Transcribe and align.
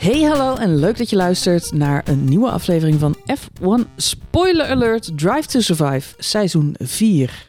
Hey 0.00 0.22
hallo 0.22 0.54
en 0.56 0.76
leuk 0.76 0.98
dat 0.98 1.10
je 1.10 1.16
luistert 1.16 1.72
naar 1.72 2.02
een 2.08 2.24
nieuwe 2.24 2.50
aflevering 2.50 2.98
van 3.00 3.16
F1 3.38 3.96
Spoiler 3.96 4.66
Alert 4.66 5.10
Drive 5.18 5.48
to 5.48 5.60
Survive 5.60 6.14
seizoen 6.18 6.74
4, 6.78 7.48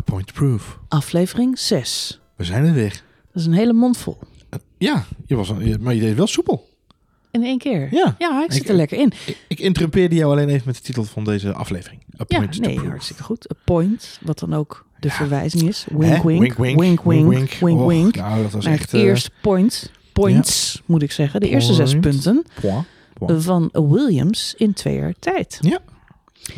A 0.00 0.02
point 0.04 0.26
to 0.26 0.32
prove. 0.32 0.64
aflevering 0.88 1.58
6. 1.58 2.20
We 2.36 2.44
zijn 2.44 2.64
er 2.64 2.72
weer. 2.72 3.02
Dat 3.32 3.42
is 3.42 3.46
een 3.46 3.52
hele 3.52 3.72
mond 3.72 3.96
vol. 3.98 4.18
Ja, 4.78 5.04
je 5.26 5.34
was, 5.36 5.52
maar 5.80 5.94
je 5.94 6.00
deed 6.00 6.16
wel 6.16 6.26
soepel. 6.26 6.68
In 7.30 7.42
één 7.44 7.58
keer. 7.58 7.88
Ja. 7.90 8.14
Ja, 8.18 8.44
ik 8.44 8.52
zit 8.52 8.62
Ik- 8.62 8.68
er 8.68 8.74
lekker 8.74 8.98
in. 8.98 9.12
Ik, 9.26 9.36
ik 9.48 9.58
interrumpeerde 9.60 10.14
jou 10.14 10.32
alleen 10.32 10.48
even 10.48 10.62
met 10.66 10.74
de 10.76 10.82
titel 10.82 11.04
van 11.04 11.24
deze 11.24 11.52
aflevering. 11.52 12.00
A 12.20 12.24
Ja, 12.28 12.38
point 12.38 12.52
to 12.52 12.60
nee, 12.60 12.74
prove. 12.74 12.88
hartstikke 12.90 13.22
goed. 13.22 13.50
A 13.52 13.54
point, 13.64 14.18
wat 14.20 14.38
dan 14.38 14.54
ook 14.54 14.86
de 15.00 15.08
Ja. 15.08 15.14
verwijzing 15.14 15.68
is. 15.68 15.86
Wink, 15.90 16.22
wink, 16.22 16.40
wink, 16.40 16.56
wink, 16.56 16.78
wink, 17.02 17.02
wink, 17.28 17.52
wink, 17.60 17.86
wink. 17.86 18.14
Nou, 18.16 18.42
dat 18.42 18.52
was 18.52 18.64
echt... 18.64 18.94
eh, 18.94 19.00
eerste 19.00 19.30
point, 19.42 19.90
points 20.20 20.82
moet 20.86 21.02
ik 21.02 21.12
zeggen. 21.12 21.40
De 21.40 21.48
eerste 21.48 21.74
zes 21.74 21.98
punten 21.98 22.44
point, 22.60 22.84
point. 23.14 23.44
van 23.44 23.68
Williams 23.72 24.54
in 24.56 24.72
twee 24.72 24.96
jaar 24.96 25.14
tijd. 25.18 25.58
Ja. 25.60 25.78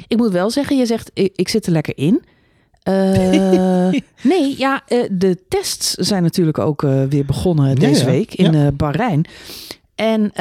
Ik 0.09 0.16
moet 0.16 0.30
wel 0.33 0.51
zeggen, 0.51 0.77
je 0.77 0.87
zegt 0.87 1.11
ik, 1.15 1.33
ik 1.34 1.48
zit 1.48 1.67
er 1.67 1.73
lekker 1.73 1.97
in. 1.97 2.23
Eh, 2.83 3.91
nee, 4.33 4.55
ja, 4.59 4.83
eh, 4.87 5.03
de 5.11 5.39
tests 5.48 5.93
zijn 5.93 6.23
natuurlijk 6.23 6.59
ook 6.59 6.83
eh, 6.83 7.03
weer 7.05 7.25
begonnen 7.25 7.77
deze 7.77 8.05
ja. 8.05 8.11
week 8.11 8.34
in 8.34 8.77
Bahrein. 8.77 9.25
En 9.95 10.33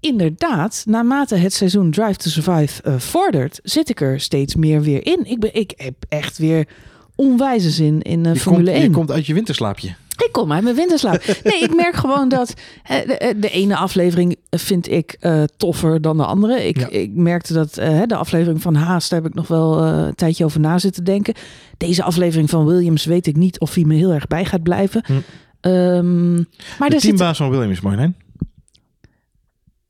inderdaad, 0.00 0.84
naarmate 0.86 1.34
het 1.34 1.52
seizoen 1.52 1.90
Drive 1.90 2.16
to 2.16 2.30
Survive 2.30 2.98
vordert, 2.98 3.60
zit 3.62 3.88
ik 3.88 4.00
er 4.00 4.20
steeds 4.20 4.54
meer 4.54 4.80
weer 4.80 5.06
in. 5.06 5.24
Ik, 5.24 5.40
ben, 5.40 5.54
ik 5.54 5.72
heb 5.76 5.94
echt 6.08 6.38
weer 6.38 6.68
onwijze 7.14 7.70
zin 7.70 8.02
in 8.02 8.24
je, 8.24 8.36
Formule 8.36 8.64
komt, 8.64 8.76
1. 8.76 8.82
je 8.82 8.90
komt 8.90 9.10
uit 9.10 9.26
je 9.26 9.34
winterslaapje. 9.34 9.94
Ik 10.26 10.28
kom 10.32 10.52
uit 10.52 10.62
mijn 10.62 10.74
winterslaap. 10.76 11.22
Nee, 11.44 11.60
ik 11.62 11.74
merk 11.74 11.94
gewoon 11.96 12.28
dat 12.28 12.54
eh, 12.84 13.06
de, 13.06 13.18
eh, 13.18 13.34
de 13.40 13.50
ene 13.50 13.76
aflevering 13.76 14.36
vind 14.50 14.90
ik 14.90 15.16
eh, 15.20 15.42
toffer 15.56 16.00
dan 16.00 16.16
de 16.16 16.24
andere. 16.24 16.66
Ik, 16.68 16.78
Ja. 16.78 16.88
ik 16.88 17.10
merkte 17.14 17.52
dat 17.52 17.74
de 17.74 18.16
aflevering 18.16 18.62
van 18.62 18.74
Haas, 18.74 19.08
daar 19.08 19.20
heb 19.22 19.28
ik 19.30 19.36
nog 19.36 19.48
wel 19.48 19.82
een 19.82 20.14
tijdje 20.14 20.44
over 20.44 20.60
na 20.60 20.78
zitten 20.78 21.04
denken. 21.04 21.34
Deze 21.76 22.02
aflevering 22.02 22.50
van 22.50 22.66
Williams 22.66 23.04
weet 23.04 23.26
ik 23.26 23.36
niet 23.36 23.60
of 23.60 23.74
hij 23.74 23.84
me 23.84 23.94
heel 23.94 24.12
erg 24.12 24.26
bij 24.26 24.44
gaat 24.44 24.62
blijven. 24.62 25.04
Hm. 25.06 25.12
Ehm, 25.60 26.34
maar 26.78 26.88
de 26.90 26.90
zit 26.90 27.00
teambaas 27.00 27.36
van 27.36 27.50
Williams, 27.50 27.80
Marjolein. 27.80 28.16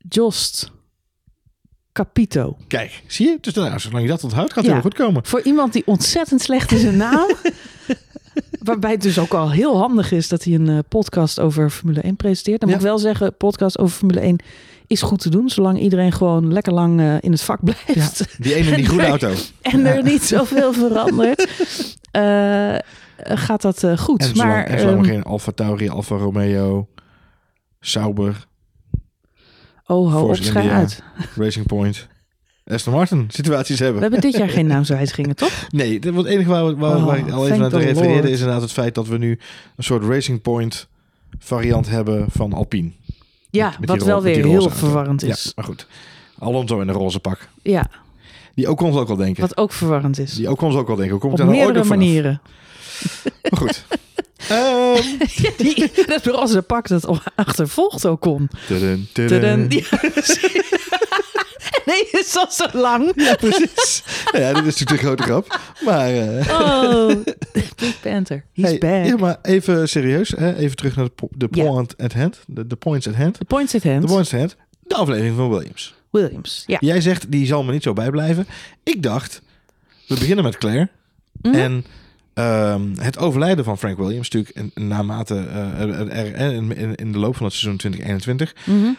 Jost 0.09 0.71
Capito. 1.91 2.57
Kijk, 2.67 3.03
zie 3.07 3.27
je? 3.27 3.37
Dus 3.41 3.53
nou, 3.53 3.79
zolang 3.79 4.01
je 4.03 4.09
dat 4.09 4.23
onthoudt, 4.23 4.47
gaat 4.53 4.57
het 4.57 4.65
Ja. 4.65 4.71
heel 4.73 4.81
goed 4.81 4.93
komen. 4.93 5.25
Voor 5.25 5.41
iemand 5.41 5.73
die 5.73 5.83
ontzettend 5.85 6.41
slecht 6.41 6.71
is 6.71 6.83
in 6.83 6.97
naam. 6.97 7.27
waarbij 8.65 8.91
het 8.91 9.01
dus 9.01 9.19
ook 9.19 9.33
al 9.33 9.51
heel 9.51 9.77
handig 9.77 10.11
is 10.11 10.27
dat 10.27 10.43
hij 10.43 10.53
een 10.53 10.69
eh, 10.69 10.77
podcast 10.89 11.39
over 11.39 11.69
Formule 11.69 12.01
1 12.01 12.15
presenteert. 12.15 12.59
Dan 12.59 12.69
moet 12.69 12.77
Ja. 12.81 12.83
ik 12.85 12.89
wel 12.91 12.99
zeggen, 12.99 13.37
podcast 13.37 13.77
over 13.79 13.95
Formule 13.97 14.19
1 14.19 14.39
is 14.87 15.01
goed 15.01 15.19
te 15.19 15.29
doen. 15.29 15.49
Zolang 15.49 15.79
iedereen 15.79 16.11
gewoon 16.11 16.53
lekker 16.53 16.73
lang 16.73 16.99
eh, 16.99 17.15
in 17.19 17.31
het 17.31 17.41
vak 17.41 17.59
blijft. 17.63 18.25
Die 18.37 18.53
ene 18.55 18.69
in 18.69 18.75
die 18.75 18.85
groene 18.91 19.01
Nee. 19.01 19.09
auto. 19.11 19.33
En 19.61 19.85
er 19.85 20.03
niet 20.03 20.23
zoveel 20.23 20.73
verandert. 20.83 21.47
eh, 22.11 22.75
gaat 23.17 23.61
dat 23.61 23.83
goed. 23.97 24.21
En 24.21 24.27
zolang, 24.27 24.49
maar 24.51 24.63
en 24.65 24.79
zolang 24.79 24.97
er 24.97 25.03
ehm, 25.03 25.13
geen 25.13 25.23
Alfa 25.23 25.51
Tauri, 25.51 25.89
Alfa 25.89 26.15
Romeo, 26.15 26.87
Sauber, 27.79 28.45
oh, 29.85 30.11
hou 30.11 30.29
op, 30.29 30.55
uit. 30.55 31.03
Racing 31.35 31.65
Point, 31.65 32.07
Aston 32.65 32.93
Martin 32.93 33.25
situaties 33.31 33.79
hebben. 33.79 33.95
We 33.95 34.01
hebben 34.01 34.21
dit 34.21 34.37
jaar 34.37 34.49
geen 34.49 34.67
naamswijzigingen, 34.67 35.35
toch? 35.35 35.67
Nee, 35.69 35.93
het 35.99 36.25
enige 36.25 36.49
waar, 36.49 36.75
waar, 36.75 36.95
Oh, 36.95 37.05
waar 37.05 37.17
ik 37.17 37.31
al 37.31 37.45
even 37.47 37.63
aan 37.63 37.69
te 37.69 37.93
Lord. 37.93 38.23
is 38.25 38.39
inderdaad 38.39 38.61
het 38.61 38.71
feit 38.71 38.95
dat 38.95 39.07
we 39.07 39.17
nu 39.17 39.39
een 39.75 39.83
soort 39.83 40.03
Racing 40.03 40.41
Point 40.41 40.87
variant 41.39 41.89
hebben 41.89 42.25
van 42.29 42.53
Alpine. 42.53 42.91
Ja, 43.49 43.73
Met 43.79 43.89
wat 43.89 44.03
wel 44.03 44.21
weer 44.21 44.35
heel 44.45 44.51
auto. 44.59 44.69
verwarrend 44.69 45.21
Ja, 45.21 45.27
is. 45.27 45.51
maar 45.55 45.65
goed. 45.65 45.87
Alonso 46.39 46.79
in 46.81 46.87
een 46.87 46.93
roze 46.95 47.19
pak. 47.19 47.49
Ja, 47.61 47.89
Die 48.55 48.67
ook 48.67 48.81
ons 48.81 48.95
ook 48.97 49.07
wel 49.07 49.17
denken. 49.17 49.41
wat 49.41 49.57
ook 49.57 49.71
verwarrend 49.71 50.19
is. 50.19 50.33
Die 50.33 50.47
ook 50.49 50.61
ons 50.61 50.75
ook 50.75 50.87
wel 50.87 50.95
denken. 50.95 51.19
Komt 51.19 51.33
Op 51.33 51.39
nou 51.39 51.51
meerdere 51.51 51.79
ooit 51.79 51.87
manieren. 51.87 52.41
Maar 53.49 53.59
goed. 53.59 53.85
Ehm, 54.49 55.01
Die, 55.63 55.91
dat 56.05 56.25
roze 56.25 56.61
pak 56.61 56.87
dat 56.87 57.21
achtervolgt 57.35 58.05
ook 58.05 58.21
kon. 58.21 58.49
tudun, 58.67 59.07
tudun. 59.13 59.67
Tudun. 59.67 59.83
Ja, 59.91 60.09
precies. 60.09 60.84
nee, 61.89 62.07
het 62.11 62.25
is 62.25 62.37
al 62.37 62.51
zo 62.51 62.65
lang. 62.73 63.11
Ja, 63.15 63.35
precies. 63.35 64.03
Nou 64.31 64.43
ja, 64.43 64.53
dit 64.53 64.65
is 64.65 64.79
natuurlijk 64.79 64.89
de 65.01 65.05
grote 65.05 65.23
grap. 65.23 65.59
Maar, 65.85 66.09
eh, 66.13 66.49
Oh, 66.61 67.07
Big 67.75 67.99
Panther. 68.01 68.45
He's 68.53 68.65
hey, 68.69 68.77
back. 68.77 69.05
ja, 69.05 69.15
maar 69.17 69.37
even 69.41 69.89
serieus. 69.89 70.29
Hè? 70.29 70.55
Even 70.55 70.75
terug 70.75 70.95
naar 70.95 71.05
de, 71.15 71.27
de 71.37 71.47
point 71.47 71.97
at 71.97 72.13
hand. 72.13 72.39
De, 72.47 72.67
de 72.67 72.75
points 72.75 73.07
at 73.07 73.15
hand. 73.15 73.37
The 73.37 73.45
points 73.45 73.75
at 73.75 73.83
hand. 73.83 74.01
De 74.01 74.07
points 74.07 74.33
at 74.33 74.39
hand. 74.39 74.55
De 74.81 74.95
aflevering 74.95 75.35
van 75.35 75.49
Williams. 75.49 75.95
Williams. 76.09 76.63
Ja. 76.65 76.77
Jij 76.79 77.01
zegt, 77.01 77.31
die 77.31 77.45
zal 77.45 77.63
me 77.63 77.71
niet 77.71 77.83
zo 77.83 77.93
bijblijven. 77.93 78.47
Ik 78.83 79.03
dacht, 79.03 79.41
we 80.07 80.13
beginnen 80.15 80.43
met 80.43 80.57
Claire. 80.57 80.89
Mhm. 81.41 81.55
En 81.55 81.85
ehm, 82.33 82.81
het 82.99 83.17
overlijden 83.17 83.65
van 83.65 83.77
Frank 83.77 83.97
Williams, 83.97 84.29
natuurlijk 84.29 84.75
naarmate 84.77 85.35
eh, 85.35 85.81
er, 85.81 85.89
er- 86.09 86.33
er- 86.35 86.53
in, 86.53 86.95
in, 86.95 87.11
de 87.11 87.17
loop 87.19 87.35
van 87.35 87.45
het 87.45 87.55
seizoen 87.55 87.77
2021. 87.77 88.55
Mhm. 88.65 88.89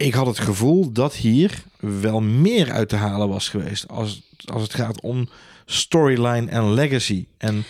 Ik 0.00 0.14
had 0.14 0.26
het 0.26 0.38
gevoel 0.38 0.92
dat 0.92 1.14
hier 1.14 1.62
wel 1.80 2.20
meer 2.20 2.72
uit 2.72 2.88
te 2.88 2.96
halen 2.96 3.28
was 3.28 3.48
geweest 3.48 3.88
als, 3.88 4.22
als 4.44 4.62
het 4.62 4.74
gaat 4.74 5.00
om 5.00 5.28
storyline 5.66 6.50
en 6.50 6.72
legacy. 6.72 7.26
En 7.38 7.64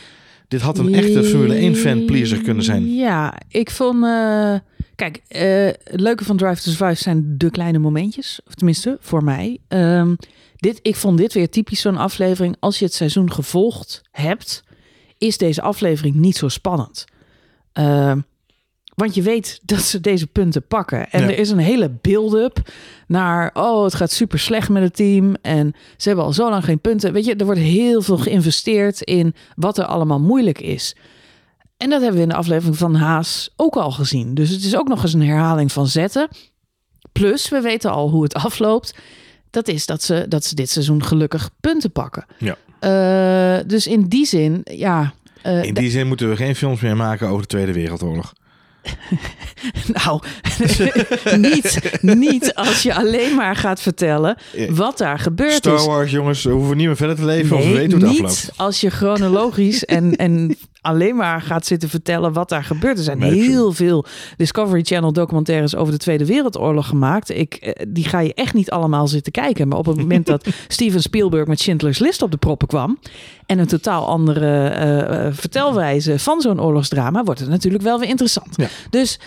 dit 0.49 0.61
had 0.61 0.79
een 0.79 0.95
echte 0.95 1.25
Formule 1.25 1.55
1 1.55 1.77
fan 1.77 2.05
pleaser 2.05 2.43
kunnen 2.43 2.65
zijn. 2.65 2.95
Ja, 2.95 3.35
ik 3.49 3.71
vond... 3.71 4.05
eh, 4.05 4.55
kijk, 4.95 5.23
eh, 5.29 5.67
het 5.67 6.01
leuke 6.01 6.25
van 6.25 6.37
Drive 6.37 6.63
to 6.63 6.71
Survive 6.71 7.03
zijn 7.03 7.35
de 7.39 7.51
kleine 7.51 7.79
momentjes. 7.79 8.41
Of 8.47 8.55
tenminste, 8.55 8.99
voor 9.01 9.25
mij. 9.25 9.59
Ehm, 9.69 10.15
dit, 10.57 10.79
ik 10.83 10.97
vond 10.97 11.19
dit 11.19 11.33
weer 11.33 11.51
typisch 11.51 11.81
zo'n 11.81 11.97
aflevering. 11.97 12.57
Als 12.61 12.79
je 12.79 12.85
het 12.85 12.95
seizoen 12.95 13.33
gevolgd 13.33 14.03
hebt, 14.11 14.65
is 15.19 15.39
deze 15.39 15.63
aflevering 15.63 16.15
niet 16.15 16.37
zo 16.37 16.49
spannend. 16.49 17.05
Ehm, 17.73 18.21
want 19.01 19.15
je 19.15 19.23
weet 19.23 19.61
dat 19.63 19.81
ze 19.81 20.01
deze 20.01 20.27
punten 20.27 20.67
pakken. 20.67 21.11
En 21.11 21.21
Ja. 21.23 21.27
er 21.29 21.39
is 21.39 21.51
een 21.51 21.59
hele 21.59 21.89
build-up 22.01 22.71
naar... 23.07 23.51
oh, 23.55 23.85
het 23.85 23.95
gaat 23.95 24.11
super 24.11 24.39
slecht 24.39 24.69
met 24.69 24.83
het 24.83 24.97
team. 24.97 25.35
En 25.43 25.75
ze 25.97 26.09
hebben 26.09 26.27
al 26.27 26.33
zo 26.33 26.51
lang 26.51 26.65
geen 26.65 26.81
punten. 26.81 27.13
Weet 27.13 27.25
je, 27.25 27.35
er 27.35 27.45
wordt 27.45 27.61
heel 27.61 28.03
veel 28.03 28.19
geïnvesteerd 28.19 29.01
in 29.01 29.35
wat 29.57 29.79
er 29.79 29.85
allemaal 29.85 30.21
moeilijk 30.21 30.61
is. 30.61 30.97
En 31.77 31.91
dat 31.91 32.01
hebben 32.01 32.17
we 32.17 32.23
in 32.23 32.29
de 32.29 32.35
aflevering 32.37 32.77
van 32.77 32.95
Haas 32.95 33.51
ook 33.57 33.77
al 33.77 33.91
gezien. 33.91 34.35
Dus 34.35 34.51
het 34.51 34.65
is 34.65 34.77
ook 34.77 34.89
nog 34.89 35.03
eens 35.03 35.13
een 35.13 35.23
herhaling 35.27 35.73
van 35.73 35.87
zetten. 35.87 36.29
Plus, 37.13 37.49
we 37.49 37.61
weten 37.61 37.91
al 37.91 38.11
hoe 38.11 38.23
het 38.23 38.35
afloopt. 38.35 38.95
Dat 39.51 39.69
is 39.69 39.87
dat 39.87 40.03
ze, 40.03 40.25
dat 40.29 40.45
ze 40.45 40.55
dit 40.55 40.71
seizoen 40.71 41.05
gelukkig 41.05 41.51
punten 41.61 41.93
pakken. 41.93 42.27
Ja. 42.39 42.57
Eh, 42.81 43.65
dus 43.67 43.87
in 43.87 44.03
die 44.09 44.27
zin, 44.27 44.61
ja... 44.65 45.13
eh, 45.43 45.63
In 45.63 45.75
die 45.75 45.91
zin 45.91 46.07
moeten 46.07 46.29
we 46.29 46.37
geen 46.37 46.55
films 46.57 46.81
meer 46.81 46.97
maken 46.97 47.29
over 47.29 47.41
de 47.43 47.47
Tweede 47.49 47.73
Wereldoorlog. 47.73 48.33
Nou, 50.05 50.21
niet, 51.37 51.81
niet 52.01 52.55
als 52.55 52.83
je 52.83 52.95
alleen 52.95 53.35
maar 53.35 53.57
gaat 53.57 53.81
vertellen 53.81 54.37
wat 54.69 54.99
daar 54.99 55.19
gebeurd 55.19 55.53
Star 55.55 55.75
is. 55.75 55.85
Wars, 55.87 56.11
jongens, 56.11 56.45
we 56.45 56.51
hoeven 56.51 56.77
niet 56.77 56.87
meer 56.87 56.97
verder 56.97 57.17
te 57.17 57.25
leven 57.25 57.57
of 57.57 57.63
we 57.63 57.69
Nee, 57.69 57.77
weten 57.77 57.99
hoe 57.99 58.09
het 58.09 58.17
niet 58.19 58.25
afloopt. 58.25 58.53
als 58.57 58.81
je 58.81 58.91
chronologisch 58.91 59.85
en, 59.85 60.17
en 60.17 60.57
alleen 60.81 61.17
maar 61.17 61.43
gaat 61.43 61.67
zitten 61.67 61.89
vertellen 61.89 62.33
wat 62.33 62.49
daar 62.49 62.65
gebeurt. 62.65 62.99
Er 62.99 63.05
zijn 63.05 63.23
heel 63.23 63.73
veel 63.73 64.05
Discovery 64.37 64.83
Channel 64.83 65.13
documentaires 65.13 65.77
over 65.77 65.93
de 65.93 65.99
Tweede 65.99 66.27
Wereldoorlog 66.27 66.87
gemaakt. 66.87 67.31
Ik, 67.31 67.55
eh, 67.55 67.87
die 67.89 68.05
ga 68.05 68.21
je 68.21 68.35
echt 68.35 68.55
niet 68.55 68.71
allemaal 68.71 69.09
zitten 69.09 69.33
kijken. 69.33 69.69
Maar 69.69 69.79
op 69.79 69.87
het 69.87 69.97
moment 69.97 70.27
dat 70.27 70.47
Steven 70.69 71.03
Spielberg 71.03 71.47
met 71.47 71.61
Schindler's 71.61 71.99
List 71.99 72.23
op 72.23 72.31
de 72.31 72.37
proppen 72.37 72.69
kwam... 72.69 72.99
en 73.47 73.59
een 73.59 73.67
totaal 73.67 74.07
andere 74.07 74.69
eh, 74.69 75.27
eh, 75.27 75.35
vertelwijze 75.35 76.19
van 76.19 76.41
zo'n 76.41 76.61
oorlogsdrama... 76.61 77.25
wordt 77.25 77.41
het 77.41 77.49
natuurlijk 77.49 77.83
wel 77.83 77.99
weer 77.99 78.09
interessant. 78.09 78.57
Ja. 78.57 78.69
Dus 78.91 79.19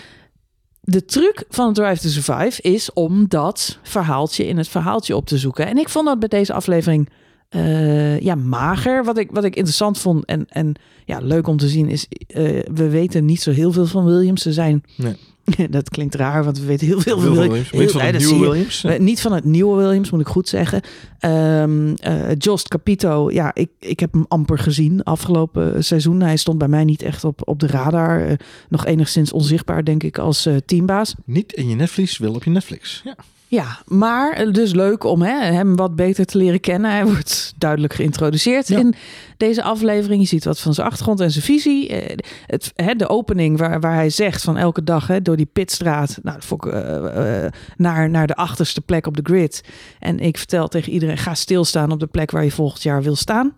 de 0.80 1.04
truc 1.04 1.44
van 1.48 1.72
Drive 1.72 2.02
to 2.02 2.08
Survive 2.08 2.62
is 2.62 2.92
om 2.92 3.28
dat 3.28 3.78
verhaaltje 3.82 4.46
in 4.46 4.56
het 4.56 4.68
verhaaltje 4.68 5.16
op 5.16 5.26
te 5.26 5.38
zoeken. 5.38 5.66
En 5.66 5.78
ik 5.78 5.88
vond 5.88 6.06
dat 6.06 6.18
bij 6.18 6.28
deze 6.28 6.52
aflevering 6.52 7.08
eh, 7.54 8.20
ja, 8.20 8.34
mager. 8.34 9.04
Wat 9.04 9.18
ik, 9.18 9.30
wat 9.30 9.44
ik 9.44 9.56
interessant 9.56 9.98
vond 9.98 10.24
en, 10.24 10.46
en 10.48 10.74
ja, 11.04 11.18
leuk 11.18 11.46
om 11.46 11.56
te 11.56 11.68
zien 11.68 11.88
is... 11.88 12.06
eh, 12.26 12.42
we 12.74 12.88
weten 12.88 13.24
niet 13.24 13.42
zo 13.42 13.50
heel 13.50 13.72
veel 13.72 13.86
van 13.86 14.04
Williams. 14.04 14.42
Ze 14.42 14.52
zijn... 14.52 14.84
Nee. 14.96 15.16
dat 15.70 15.90
klinkt 15.90 16.14
raar, 16.14 16.44
want 16.44 16.58
we 16.58 16.66
weten 16.66 16.86
heel 16.86 17.00
veel 17.00 17.20
Heel 17.20 17.34
van 17.34 17.48
Williams. 17.48 17.70
Niet 17.70 17.90
van 17.90 18.00
het 18.00 18.18
nieuwe. 18.18 18.48
Williams. 18.48 18.84
Eh, 18.84 18.98
niet 18.98 19.20
van 19.20 19.32
het 19.32 19.44
nieuwe 19.44 19.76
Williams, 19.76 20.10
moet 20.10 20.20
ik 20.20 20.26
goed 20.26 20.48
zeggen. 20.48 20.80
Ehm 21.18 21.94
eh, 21.94 22.34
Jost 22.38 22.68
Capito, 22.68 23.30
ja, 23.30 23.54
ik, 23.54 23.70
ik 23.78 24.00
heb 24.00 24.12
hem 24.12 24.24
amper 24.28 24.58
gezien 24.58 25.02
afgelopen 25.02 25.84
seizoen. 25.84 26.20
Hij 26.20 26.36
stond 26.36 26.58
bij 26.58 26.68
mij 26.68 26.84
niet 26.84 27.02
echt 27.02 27.24
op, 27.24 27.48
op 27.48 27.60
de 27.60 27.66
radar. 27.66 28.38
Nog 28.68 28.86
enigszins 28.86 29.32
onzichtbaar, 29.32 29.84
denk 29.84 30.02
ik, 30.02 30.18
als 30.18 30.46
eh, 30.46 30.56
teambaas. 30.66 31.14
Niet 31.24 31.52
in 31.52 31.68
je 31.68 31.74
Netflix, 31.74 32.18
wil 32.18 32.34
op 32.34 32.44
je 32.44 32.50
Netflix. 32.50 33.00
Ja. 33.04 33.16
Ja, 33.46 33.78
maar 33.86 34.32
eh, 34.32 34.52
dus 34.52 34.72
leuk 34.72 35.04
om 35.04 35.22
hè, 35.22 35.52
hem 35.52 35.76
wat 35.76 35.96
beter 35.96 36.24
te 36.24 36.38
leren 36.38 36.60
kennen. 36.60 36.90
Hij 36.90 37.04
wordt 37.06 37.54
duidelijk 37.58 37.94
geïntroduceerd 37.94 38.68
Ja. 38.68 38.78
in 38.78 38.94
deze 39.36 39.62
aflevering. 39.62 40.20
Je 40.20 40.26
ziet 40.28 40.44
wat 40.44 40.60
van 40.60 40.74
zijn 40.74 40.86
achtergrond 40.86 41.20
en 41.20 41.30
zijn 41.30 41.44
visie. 41.44 41.88
Eh, 41.88 42.16
Het, 42.46 42.72
hè, 42.74 42.94
de 42.94 43.08
opening 43.08 43.58
waar, 43.58 43.80
waar 43.80 43.94
hij 43.94 44.10
zegt 44.10 44.42
van 44.42 44.56
elke 44.56 44.84
dag 44.84 45.06
hè, 45.06 45.22
door 45.22 45.36
die 45.36 45.48
pitstraat 45.52 46.18
nou, 46.22 46.38
ik, 46.50 46.66
eh, 46.66 47.44
naar, 47.76 48.10
naar 48.10 48.26
de 48.26 48.36
achterste 48.36 48.80
plek 48.80 49.06
op 49.06 49.16
de 49.16 49.22
grid. 49.24 49.62
En 49.98 50.18
ik 50.20 50.38
vertel 50.38 50.68
tegen 50.68 50.92
iedereen, 50.92 51.18
ga 51.18 51.34
stilstaan 51.34 51.90
op 51.92 52.00
de 52.00 52.06
plek 52.06 52.30
waar 52.30 52.44
je 52.44 52.50
volgend 52.50 52.82
jaar 52.82 53.02
wil 53.02 53.16
staan. 53.16 53.56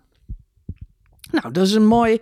Nou, 1.30 1.52
dat 1.52 1.66
is 1.66 1.72
een 1.72 1.86
mooi, 1.86 2.18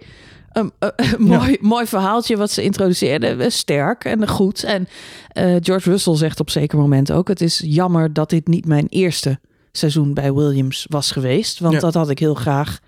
een, 0.54 0.72
een 0.96 1.22
mooi, 1.22 1.56
mooi 1.60 1.86
verhaaltje 1.86 2.36
wat 2.36 2.50
ze 2.50 2.62
introduceerden. 2.62 3.40
Eh, 3.40 3.50
Sterk 3.50 4.04
en 4.04 4.28
goed. 4.28 4.64
En 4.64 4.88
eh, 5.28 5.56
George 5.60 5.90
Russell 5.90 6.16
zegt 6.16 6.40
op 6.40 6.50
zeker 6.50 6.78
moment 6.78 7.12
ook: 7.12 7.28
Het 7.28 7.40
is 7.40 7.62
jammer 7.64 8.12
dat 8.12 8.30
dit 8.30 8.46
niet 8.48 8.66
mijn 8.66 8.86
eerste 8.88 9.38
seizoen 9.72 10.14
bij 10.14 10.32
Williams 10.32 10.86
was 10.88 11.10
geweest. 11.10 11.58
Want 11.58 11.74
Ja. 11.74 11.80
dat 11.80 11.94
had 11.94 12.10
ik 12.10 12.18
heel 12.18 12.34
graag 12.34 12.78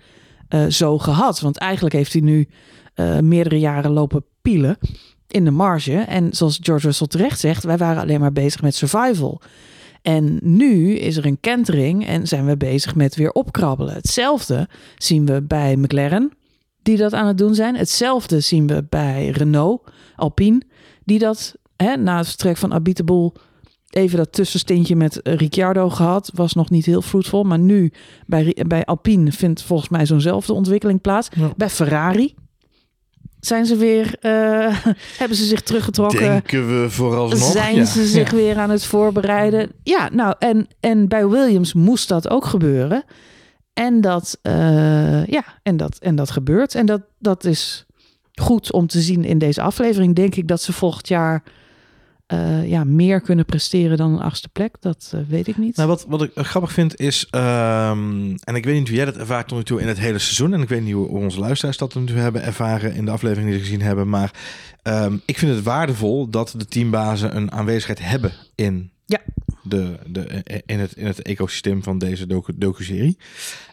eh, 0.47 0.65
zo 0.65 0.97
gehad. 0.97 1.39
Want 1.39 1.57
eigenlijk 1.57 1.95
heeft 1.95 2.13
hij 2.13 2.21
nu 2.21 2.47
eh, 2.93 3.19
meerdere 3.19 3.59
jaren 3.59 3.91
lopen 3.91 4.25
pielen 4.41 4.77
in 5.27 5.45
de 5.45 5.51
marge. 5.51 5.95
En 5.97 6.33
zoals 6.33 6.59
George 6.61 6.85
Russell 6.85 7.07
terecht 7.07 7.39
zegt, 7.39 7.63
wij 7.63 7.77
waren 7.77 8.01
alleen 8.01 8.19
maar 8.19 8.31
bezig 8.33 8.61
met 8.61 8.75
survival. 8.75 9.41
En 10.01 10.39
nu 10.41 10.93
is 10.95 11.17
er 11.17 11.25
een 11.25 11.39
kentering 11.39 12.07
en 12.07 12.27
zijn 12.27 12.45
we 12.45 12.57
bezig 12.57 12.95
met 12.95 13.15
weer 13.15 13.31
opkrabbelen. 13.31 13.93
Hetzelfde 13.93 14.67
zien 14.97 15.25
we 15.25 15.41
bij 15.41 15.75
McLaren, 15.75 16.31
die 16.87 16.97
dat 16.97 17.13
aan 17.13 17.27
het 17.27 17.37
doen 17.37 17.55
zijn. 17.55 17.75
Hetzelfde 17.75 18.39
zien 18.39 18.67
we 18.67 18.85
bij 18.89 19.29
Renault, 19.29 19.81
Alpine, 20.15 20.61
die 21.03 21.19
dat 21.19 21.55
hè, 21.75 21.95
na 21.95 22.17
het 22.17 22.27
vertrek 22.27 22.57
van 22.57 22.73
Abiteboul 22.73 23.33
even 23.89 24.17
dat 24.17 24.31
tussenstintje 24.31 24.95
met 24.95 25.21
eh, 25.21 25.35
Ricciardo 25.35 25.89
gehad. 25.89 26.31
Was 26.33 26.53
nog 26.53 26.69
niet 26.69 26.85
heel 26.85 27.01
fruitvol. 27.01 27.43
Maar 27.43 27.59
nu 27.59 27.91
bij, 28.25 28.55
bij 28.67 28.85
Alpine 28.85 29.31
vindt 29.31 29.61
volgens 29.61 29.89
mij 29.89 30.05
zo'nzelfde 30.05 30.53
ontwikkeling 30.53 31.01
plaats. 31.01 31.27
Ja. 31.35 31.51
Bij 31.57 31.69
Ferrari 31.69 32.35
zijn 33.39 33.65
ze 33.65 33.75
weer, 33.75 34.15
eh, 34.19 34.31
hebben 35.19 35.37
ze 35.37 35.45
zich 35.45 35.61
teruggetrokken. 35.61 36.19
Denken 36.19 36.81
we 36.81 36.89
vooralsnog. 36.89 37.51
Zijn 37.51 37.75
ja. 37.75 37.85
ze 37.85 38.05
zich 38.05 38.31
Ja. 38.31 38.37
weer 38.37 38.57
aan 38.57 38.69
het 38.69 38.85
voorbereiden? 38.85 39.71
Ja, 39.83 40.09
nou, 40.13 40.35
en, 40.39 40.67
en 40.79 41.07
bij 41.07 41.27
Williams 41.27 41.73
moest 41.73 42.07
dat 42.07 42.29
ook 42.29 42.45
gebeuren. 42.45 43.03
En 43.77 44.01
dat, 44.01 44.39
eh, 44.41 45.25
ja, 45.25 45.43
en 45.63 45.77
dat, 45.77 45.97
en 45.97 46.15
dat 46.15 46.31
gebeurt. 46.31 46.75
En 46.75 46.85
dat, 46.85 47.01
dat 47.19 47.45
is 47.45 47.85
goed 48.33 48.71
om 48.71 48.87
te 48.87 49.01
zien 49.01 49.23
in 49.23 49.37
deze 49.37 49.61
aflevering. 49.61 50.15
Denk 50.15 50.35
ik 50.35 50.47
dat 50.47 50.61
ze 50.61 50.73
volgend 50.73 51.07
jaar 51.07 51.43
eh, 52.27 52.69
ja, 52.69 52.83
meer 52.83 53.21
kunnen 53.21 53.45
presteren 53.45 53.97
dan 53.97 54.13
een 54.13 54.21
achtste 54.21 54.49
plek. 54.49 54.75
Dat 54.79 55.11
eh, 55.13 55.19
weet 55.27 55.47
ik 55.47 55.57
niet. 55.57 55.75
Nou, 55.75 55.87
wat, 55.87 56.05
wat 56.07 56.21
ik 56.21 56.31
grappig 56.35 56.71
vind 56.71 56.99
is, 56.99 57.27
ehm, 57.29 58.35
en 58.43 58.55
ik 58.55 58.65
weet 58.65 58.77
niet 58.77 58.87
hoe 58.87 58.97
jij 58.97 59.05
dat 59.05 59.17
ervaart 59.17 59.47
tot 59.47 59.57
nu 59.57 59.63
toe 59.63 59.81
in 59.81 59.87
het 59.87 59.99
hele 59.99 60.19
seizoen, 60.19 60.53
en 60.53 60.61
ik 60.61 60.69
weet 60.69 60.83
niet 60.83 60.93
hoe, 60.93 61.07
onze 61.07 61.39
luisteraars 61.39 61.77
dat 61.77 61.95
nu 61.95 62.05
hebben 62.05 62.43
ervaren 62.43 62.93
in 62.93 63.05
de 63.05 63.11
aflevering 63.11 63.49
die 63.49 63.57
ze 63.57 63.63
gezien 63.65 63.81
hebben, 63.81 64.09
maar 64.09 64.31
ehm, 64.81 65.17
ik 65.25 65.37
vind 65.37 65.55
het 65.55 65.63
waardevol 65.63 66.29
dat 66.29 66.53
de 66.57 66.65
teambazen 66.65 67.35
een 67.35 67.51
aanwezigheid 67.51 67.99
hebben 67.99 68.33
in, 68.55 68.91
Ja. 69.05 69.19
De, 69.69 69.97
de, 70.07 70.43
in, 70.65 70.79
het, 70.79 70.93
in 70.93 71.05
het 71.05 71.21
ecosysteem 71.21 71.83
van 71.83 71.97
deze 71.97 72.27
docu- 72.27 72.53
docu-serie. 72.57 73.17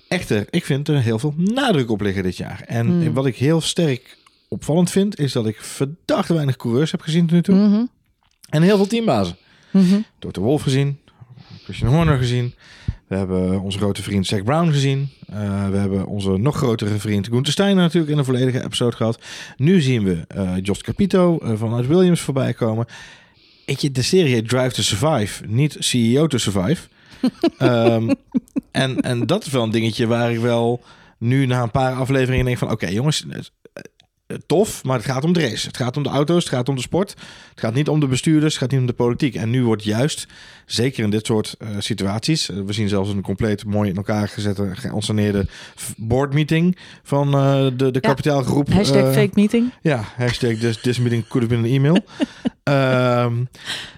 Echter, 0.09 0.47
ik 0.51 0.65
vind 0.65 0.89
er 0.89 1.01
heel 1.01 1.19
veel 1.19 1.35
nadruk 1.37 1.91
op 1.91 2.01
liggen 2.01 2.23
dit 2.23 2.37
jaar. 2.37 2.63
En 2.67 2.87
Hmm. 2.87 3.13
wat 3.13 3.27
ik 3.27 3.37
heel 3.37 3.61
sterk 3.61 4.17
opvallend 4.49 4.91
vind, 4.91 5.19
is 5.19 5.33
dat 5.33 5.47
ik 5.47 5.61
verdacht 5.61 6.29
weinig 6.29 6.57
coureurs 6.57 6.91
heb 6.91 7.01
gezien 7.01 7.21
tot 7.27 7.31
nu 7.33 7.43
toe. 7.43 7.55
Mhm, 7.55 7.85
En 8.49 8.63
heel 8.63 8.77
veel 8.77 8.87
teambazen. 8.87 9.37
mhm. 9.71 10.01
Dr. 10.19 10.41
Wolf 10.41 10.63
gezien, 10.63 10.99
Christian 11.65 11.95
Horner 11.95 12.19
gezien. 12.19 12.55
We 13.07 13.17
hebben 13.17 13.61
onze 13.61 13.79
grote 13.79 14.03
vriend 14.03 14.27
Zack 14.27 14.45
Brown 14.45 14.71
gezien. 14.71 15.09
Eh, 15.27 15.69
we 15.69 15.77
hebben 15.77 16.07
onze 16.07 16.31
nog 16.31 16.57
grotere 16.57 16.99
vriend 16.99 17.27
Gunther 17.29 17.53
Steiner 17.53 17.83
natuurlijk 17.83 18.13
in 18.13 18.19
een 18.19 18.25
volledige 18.25 18.65
episode 18.65 18.97
gehad. 18.97 19.19
Nu 19.57 19.81
zien 19.81 20.05
we 20.05 20.25
eh 20.29 20.53
Jos 20.63 20.83
Capito 20.83 21.39
eh, 21.39 21.53
vanuit 21.57 21.87
Williams 21.87 22.21
voorbij 22.21 22.53
komen. 22.55 22.87
Weet 23.67 23.81
je, 23.81 23.91
de 23.91 24.03
serie 24.03 24.43
Drive 24.43 24.73
to 24.73 24.83
Survive, 24.83 25.45
niet 25.47 25.77
CEO 25.79 26.27
to 26.27 26.39
Survive. 26.39 26.89
Ehm, 27.59 28.11
en, 28.71 29.01
en 29.01 29.27
dat 29.27 29.47
is 29.47 29.53
wel 29.53 29.63
een 29.63 29.71
dingetje 29.71 30.07
waar 30.07 30.33
ik 30.33 30.39
wel 30.39 30.83
nu 31.19 31.47
na 31.47 31.63
een 31.63 31.71
paar 31.71 31.95
afleveringen 31.95 32.45
denk 32.45 32.59
van... 32.59 32.71
Oké 32.71 32.87
jongens, 32.87 33.27
eh, 33.31 33.39
eh, 34.27 34.37
tof, 34.47 34.85
maar 34.85 34.97
het 34.97 35.07
gaat 35.07 35.25
om 35.25 35.33
de 35.33 35.41
race. 35.41 35.67
Het 35.67 35.77
gaat 35.77 35.97
om 35.97 36.03
de 36.03 36.09
auto's, 36.09 36.45
het 36.45 36.53
gaat 36.53 36.69
om 36.69 36.75
de 36.75 36.81
sport. 36.81 37.11
Het 37.51 37.61
gaat 37.61 37.75
niet 37.75 37.89
om 37.89 38.01
de 38.01 38.07
bestuurders, 38.07 38.53
het 38.53 38.63
gaat 38.63 38.71
niet 38.71 38.81
om 38.81 38.87
de 38.87 38.93
politiek. 38.93 39.35
En 39.35 39.51
nu 39.51 39.65
wordt 39.65 39.85
juist, 39.85 40.27
zeker 40.67 41.05
in 41.05 41.11
dit 41.11 41.27
soort 41.27 41.55
eh, 41.59 41.69
situaties... 41.79 42.47
we 42.47 42.73
zien 42.73 42.89
zelfs 42.89 43.11
een 43.11 43.23
compleet 43.23 43.65
mooi 43.65 43.91
in 43.91 43.97
elkaar 43.97 44.29
gezette, 44.29 44.71
geanceneerde 44.73 45.47
boardmeeting... 45.97 46.79
van 47.03 47.31
de, 47.77 47.91
de 47.91 48.01
kapitaalgroep. 48.01 48.73
Hashtag 48.73 49.13
fake 49.13 49.33
meeting. 49.35 49.73
ja, 49.83 50.05
hashtag 50.17 50.55
this, 50.55 50.81
this 50.81 50.99
meeting 50.99 51.29
could 51.29 51.51
have 51.51 51.63
been 51.63 51.71
an 51.71 51.77
email. 51.77 51.99
Ehm, 52.65 53.45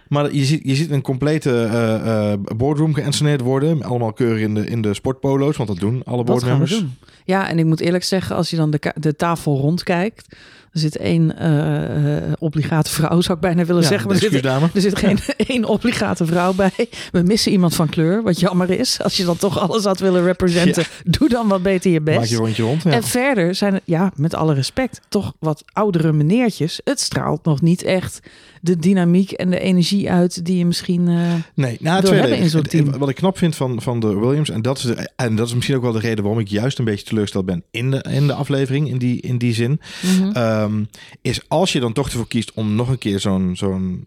maar 0.09 0.35
je 0.35 0.45
ziet, 0.45 0.61
je 0.65 0.75
ziet 0.75 0.91
een 0.91 1.03
complete 1.03 1.51
eh, 1.65 2.33
eh, 2.33 2.39
boardroom 2.57 2.95
geënsceneerd 2.95 3.41
worden. 3.41 3.83
Allemaal 3.83 4.13
keurig 4.13 4.43
in 4.43 4.55
de, 4.55 4.67
in 4.67 4.83
de 4.83 4.95
sportpolo's, 4.95 5.57
want 5.57 5.69
dat 5.69 5.79
doen 5.79 6.03
alle 6.05 6.25
boardmembers. 6.25 6.71
doen. 6.71 6.95
Ja, 7.25 7.49
en 7.49 7.59
ik 7.59 7.65
moet 7.65 7.81
eerlijk 7.81 8.05
zeggen, 8.05 8.37
als 8.37 8.51
je 8.51 8.57
dan 8.57 8.71
de, 8.71 8.93
de 8.95 9.17
tafel 9.17 9.57
rondkijkt, 9.59 10.37
er 10.77 10.83
zit 10.83 10.97
één 10.97 11.39
eh, 11.39 12.17
eh, 12.17 12.33
obligate 12.39 12.91
vrouw, 12.91 13.21
zou 13.21 13.35
ik 13.35 13.41
bijna 13.41 13.65
willen 13.65 13.83
Ja, 13.83 13.89
zeggen. 13.89 14.07
Maar 14.07 14.17
er 14.17 14.31
zit, 14.31 14.45
er 14.75 14.81
zit 14.81 14.99
geen 14.99 15.19
één 15.47 15.65
obligate 15.65 16.27
vrouw 16.27 16.53
bij. 16.53 16.89
We 17.13 17.23
missen 17.23 17.53
iemand 17.53 17.75
van 17.75 17.89
kleur, 17.89 18.23
wat 18.23 18.41
jammer 18.41 18.71
is. 18.71 19.03
Als 19.03 19.17
je 19.17 19.25
dan 19.25 19.37
toch 19.37 19.59
alles 19.59 19.85
had 19.85 19.99
willen 19.99 20.25
representen, 20.25 20.85
doe 21.05 21.29
dan 21.29 21.49
wat 21.49 21.63
beter 21.63 21.91
je 21.91 22.01
best. 22.01 22.19
Maak 22.19 22.27
je 22.27 22.37
rondje 22.37 22.63
rond. 22.63 22.83
Ja. 22.83 22.91
En 22.91 23.03
verder 23.03 23.55
zijn 23.55 23.75
het, 23.75 23.83
ja, 23.85 24.13
met 24.17 24.35
alle 24.35 24.55
respect, 24.55 25.01
toch 25.09 25.35
wat 25.39 25.65
oudere 25.73 26.13
meneertjes. 26.13 26.81
Het 26.85 27.01
straalt 27.01 27.45
nog 27.45 27.61
niet 27.61 27.83
echt 27.83 28.21
de 28.61 28.77
dynamiek 28.77 29.31
en 29.33 29.51
de 29.51 29.61
energie 29.61 30.11
uit 30.11 30.45
die 30.45 30.57
je 30.59 30.67
misschien... 30.67 31.09
eh, 31.09 31.15
Nee, 31.55 31.77
nou, 31.81 32.01
tweeledig. 32.01 32.21
hebben 32.21 32.39
in 32.39 32.51
zo'n 32.51 32.63
team. 32.63 32.99
Wat 32.99 33.09
ik 33.09 33.15
knap 33.15 33.39
vind 33.39 33.57
van, 33.57 33.83
van 33.83 34.01
de 34.01 34.19
Williams, 34.19 34.51
en 34.51 34.63
dat, 34.63 34.79
is 34.79 34.83
de, 34.85 35.11
en 35.17 35.37
dat 35.37 35.47
is 35.47 35.55
misschien 35.55 35.77
ook 35.77 35.83
wel 35.83 35.93
de 35.93 35.99
reden 35.99 36.25
waarom 36.25 36.41
ik 36.41 36.49
juist 36.49 36.79
een 36.79 36.85
beetje 36.85 37.05
teleurgesteld 37.05 37.47
ben 37.47 37.65
in 37.71 37.91
de, 37.91 38.05
in 38.11 38.27
de 38.27 38.33
aflevering, 38.33 38.89
in 38.89 38.99
die, 38.99 39.21
in 39.21 39.39
die 39.39 39.55
zin, 39.55 39.81
mhm. 40.03 40.31
Ehm, 40.67 40.85
is 41.23 41.49
als 41.49 41.73
je 41.73 41.81
dan 41.81 41.93
toch 41.93 42.07
ervoor 42.07 42.29
kiest 42.29 42.53
om 42.53 42.75
nog 42.75 42.89
een 42.89 42.99
keer 42.99 43.21
zo'n 43.21 43.57
zo'n 43.57 44.05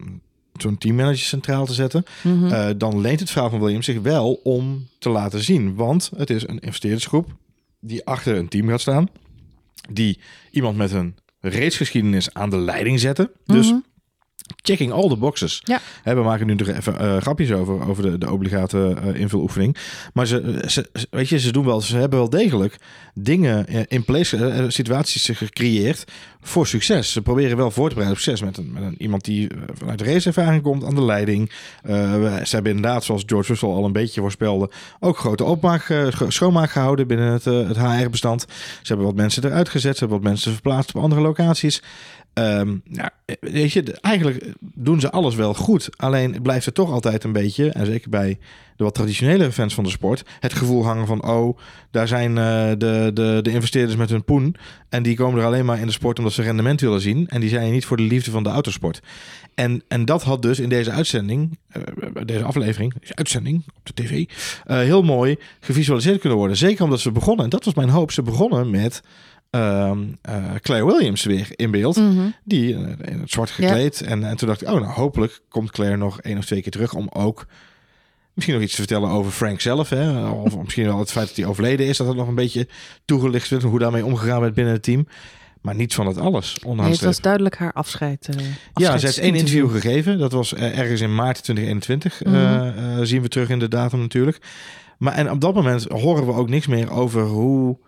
zo'n 0.58 0.78
teammanager 0.78 1.18
centraal 1.26 1.66
te 1.66 1.74
zetten, 1.74 2.04
Mhm. 2.22 2.46
eh, 2.52 2.68
dan 2.76 3.00
leent 3.00 3.20
het 3.20 3.30
verhaal 3.30 3.50
van 3.50 3.60
Williams 3.60 3.84
zich 3.86 4.00
wel 4.00 4.32
om 4.42 4.86
te 4.98 5.08
laten 5.08 5.42
zien. 5.42 5.74
Want 5.74 6.10
het 6.16 6.30
is 6.30 6.48
een 6.48 6.58
investeerdersgroep 6.60 7.26
die 7.80 8.06
achter 8.06 8.36
een 8.36 8.48
team 8.48 8.68
gaat 8.68 8.80
staan, 8.80 9.08
die 9.90 10.18
iemand 10.50 10.76
met 10.76 10.92
een 10.92 11.14
racegeschiedenis 11.40 12.34
aan 12.34 12.50
de 12.50 12.58
leiding 12.58 13.00
zetten. 13.00 13.30
Dus 13.46 13.70
Mhm. 13.70 13.78
Checking 14.62 14.92
all 14.92 15.08
the 15.08 15.16
boxes. 15.16 15.62
Ja. 15.64 15.80
We 16.04 16.22
maken 16.22 16.46
nu 16.46 16.54
nog 16.54 16.68
even 16.68 16.98
eh, 16.98 17.16
grapjes 17.16 17.52
over, 17.52 17.88
over 17.88 18.02
de, 18.02 18.18
de 18.18 18.30
obligate 18.30 18.96
eh, 19.02 19.20
invuloefening. 19.20 19.76
Maar 20.12 20.26
ze, 20.26 20.86
weet 21.10 21.28
je, 21.28 21.38
ze 21.38 21.52
doen 21.52 21.64
wel, 21.64 21.80
ze 21.80 21.96
hebben 21.96 22.18
wel 22.18 22.30
degelijk 22.30 22.76
dingen 23.14 23.66
eh, 23.66 23.80
in 23.88 24.04
place, 24.04 24.64
situaties 24.68 25.28
gecreëerd 25.32 26.04
voor 26.40 26.66
succes. 26.66 27.12
Ze 27.12 27.22
proberen 27.22 27.56
wel 27.56 27.70
voor 27.70 27.88
te 27.88 27.94
bereiden 27.94 28.18
op 28.18 28.24
succes 28.24 28.46
met, 28.46 28.56
een, 28.56 28.72
met 28.72 28.82
een, 28.82 28.94
iemand 28.98 29.24
die 29.24 29.48
vanuit 29.74 29.98
de 29.98 30.04
raceervaring 30.04 30.62
komt 30.62 30.84
aan 30.84 30.94
de 30.94 31.04
leiding. 31.04 31.50
Ze 32.44 32.48
hebben 32.50 32.72
inderdaad, 32.72 33.04
zoals 33.04 33.22
George 33.26 33.48
Russell 33.48 33.68
al 33.68 33.84
een 33.84 33.92
beetje 33.92 34.20
voorspelde, 34.20 34.70
ook 35.00 35.18
grote 35.18 35.44
opmaak, 35.44 35.82
scho- 36.10 36.30
schoonmaak 36.30 36.70
gehouden 36.70 37.06
binnen 37.06 37.32
het, 37.32 37.44
het 37.44 37.78
HR-bestand. 37.78 38.46
Ze 38.48 38.88
hebben 38.88 39.06
wat 39.06 39.14
mensen 39.14 39.44
eruit 39.44 39.68
gezet, 39.68 39.92
ze 39.94 39.98
hebben 39.98 40.20
wat 40.20 40.28
mensen 40.28 40.52
verplaatst 40.52 40.94
op 40.94 41.02
andere 41.02 41.20
locaties. 41.20 41.82
Ehm, 42.40 42.76
weet 43.40 43.72
je, 43.72 43.82
eigenlijk 44.00 44.52
doen 44.60 45.00
ze 45.00 45.10
alles 45.10 45.34
wel 45.34 45.54
goed. 45.54 45.88
Alleen 45.96 46.42
blijft 46.42 46.66
er 46.66 46.72
toch 46.72 46.90
altijd 46.90 47.24
een 47.24 47.32
beetje, 47.32 47.70
en 47.70 47.86
zeker 47.86 48.10
bij 48.10 48.38
de 48.76 48.84
wat 48.84 48.94
traditionelere 48.94 49.52
fans 49.52 49.74
van 49.74 49.84
de 49.84 49.90
sport, 49.90 50.24
het 50.40 50.52
gevoel 50.52 50.84
hangen 50.84 51.06
van: 51.06 51.24
oh, 51.24 51.58
daar 51.90 52.08
zijn 52.08 52.38
eh, 52.38 52.68
de, 52.78 53.10
de, 53.14 53.38
de 53.42 53.50
investeerders 53.50 53.96
met 53.96 54.10
hun 54.10 54.24
poen. 54.24 54.56
En 54.88 55.02
die 55.02 55.16
komen 55.16 55.40
er 55.40 55.46
alleen 55.46 55.64
maar 55.64 55.80
in 55.80 55.86
de 55.86 55.92
sport 55.92 56.18
omdat 56.18 56.32
ze 56.32 56.42
rendement 56.42 56.80
willen 56.80 57.00
zien. 57.00 57.28
En 57.28 57.40
die 57.40 57.48
zijn 57.48 57.66
er 57.66 57.72
niet 57.72 57.84
voor 57.84 57.96
de 57.96 58.02
liefde 58.02 58.30
van 58.30 58.42
de 58.42 58.48
autosport. 58.48 59.00
En, 59.54 59.82
en 59.88 60.04
dat 60.04 60.22
had 60.22 60.42
dus 60.42 60.58
in 60.58 60.68
deze 60.68 60.90
uitzending, 60.90 61.58
eh, 61.68 61.82
deze 62.24 62.44
aflevering, 62.44 62.94
deze 63.00 63.16
uitzending 63.16 63.64
op 63.74 63.86
de 63.86 64.02
tv, 64.02 64.24
eh, 64.64 64.76
heel 64.76 65.02
mooi 65.02 65.36
gevisualiseerd 65.60 66.20
kunnen 66.20 66.38
worden. 66.38 66.56
Zeker 66.56 66.84
omdat 66.84 67.00
ze 67.00 67.12
begonnen, 67.12 67.44
en 67.44 67.50
dat 67.50 67.64
was 67.64 67.74
mijn 67.74 67.88
hoop, 67.88 68.10
ze 68.12 68.22
begonnen 68.22 68.70
met 68.70 69.02
eh, 69.50 69.92
Claire 70.60 70.86
Williams 70.86 71.24
weer 71.24 71.48
in 71.56 71.70
beeld. 71.70 71.96
Mhm. 71.96 72.20
Die 72.44 72.74
eh, 72.74 72.80
in 73.12 73.20
het 73.20 73.30
zwart 73.30 73.50
gekleed. 73.50 74.00
En, 74.00 74.24
en 74.24 74.36
toen 74.36 74.48
dacht 74.48 74.62
ik, 74.62 74.68
oh, 74.68 74.74
nou 74.80 74.92
hopelijk 74.92 75.40
komt 75.48 75.70
Claire 75.70 75.96
nog 75.96 76.20
één 76.20 76.38
of 76.38 76.44
twee 76.44 76.62
keer 76.62 76.72
terug 76.72 76.94
om 76.94 77.08
ook 77.12 77.46
misschien 78.34 78.54
nog 78.54 78.64
iets 78.64 78.74
te 78.74 78.80
vertellen 78.82 79.10
over 79.10 79.30
Frank 79.32 79.60
zelf. 79.60 79.88
Hè? 79.88 80.28
Of 80.28 80.56
misschien 80.64 80.84
wel 80.84 80.98
het 80.98 81.12
feit 81.12 81.26
dat 81.26 81.36
hij 81.36 81.46
overleden 81.46 81.86
is, 81.86 81.96
dat 81.96 82.06
het 82.06 82.16
nog 82.16 82.28
een 82.28 82.34
beetje 82.34 82.68
toegelicht 83.04 83.48
werd 83.48 83.62
hoe 83.62 83.78
daarmee 83.78 84.04
omgegaan 84.04 84.40
werd 84.40 84.54
binnen 84.54 84.72
het 84.72 84.82
team. 84.82 85.06
Maar 85.60 85.74
niet 85.74 85.94
van 85.94 86.06
het 86.06 86.18
alles, 86.18 86.58
Nee, 86.66 86.90
het 86.90 87.00
was 87.00 87.20
duidelijk 87.20 87.56
haar 87.56 87.72
afscheid. 87.72 88.28
eh, 88.28 88.44
Ja, 88.74 88.98
ze 88.98 89.06
heeft 89.06 89.18
één 89.18 89.34
interview 89.34 89.70
gegeven. 89.70 90.18
Dat 90.18 90.32
was 90.32 90.54
ergens 90.54 91.00
in 91.00 91.14
maart 91.14 91.42
2021. 91.42 92.22
eh, 92.22 92.32
Mhm. 92.32 93.04
zien 93.04 93.22
we 93.22 93.28
terug 93.28 93.48
in 93.48 93.58
de 93.58 93.68
datum 93.68 94.00
natuurlijk. 94.00 94.38
Maar 94.98 95.12
en 95.12 95.30
op 95.30 95.40
dat 95.40 95.54
moment 95.54 95.84
horen 95.88 96.26
we 96.26 96.32
ook 96.32 96.48
niks 96.48 96.66
meer 96.66 96.90
over 96.90 97.22
hoe, 97.22 97.78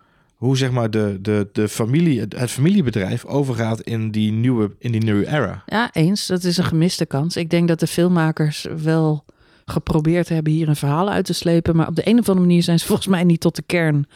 hoe 0.43 0.57
zeg 0.57 0.71
maar 0.71 0.91
de, 0.91 1.17
de, 1.21 1.47
de 1.51 1.67
familie, 1.67 2.19
het, 2.19 2.51
familiebedrijf 2.51 3.25
overgaat 3.25 3.81
in 3.81 4.11
die 4.11 4.31
nieuwe, 4.31 4.71
in 4.79 4.91
die 4.91 5.03
nieuwe 5.03 5.27
era. 5.27 5.63
Ja, 5.65 5.89
eens. 5.93 6.27
Dat 6.27 6.43
is 6.43 6.57
een 6.57 6.63
gemiste 6.63 7.05
kans. 7.05 7.37
Ik 7.37 7.49
denk 7.49 7.67
dat 7.67 7.79
de 7.79 7.87
filmmakers 7.87 8.67
wel 8.83 9.25
geprobeerd 9.65 10.29
hebben 10.29 10.53
hier 10.53 10.67
een 10.67 10.75
verhaal 10.75 11.09
uit 11.09 11.25
te 11.25 11.33
slepen. 11.33 11.75
Maar 11.75 11.87
op 11.87 11.95
de 11.95 12.07
een 12.07 12.19
of 12.19 12.29
andere 12.29 12.47
manier 12.47 12.63
zijn 12.63 12.79
ze 12.79 12.85
volgens 12.91 13.07
mij 13.07 13.23
niet 13.23 13.39
tot 13.39 13.55
de 13.55 13.63
kern 13.65 14.07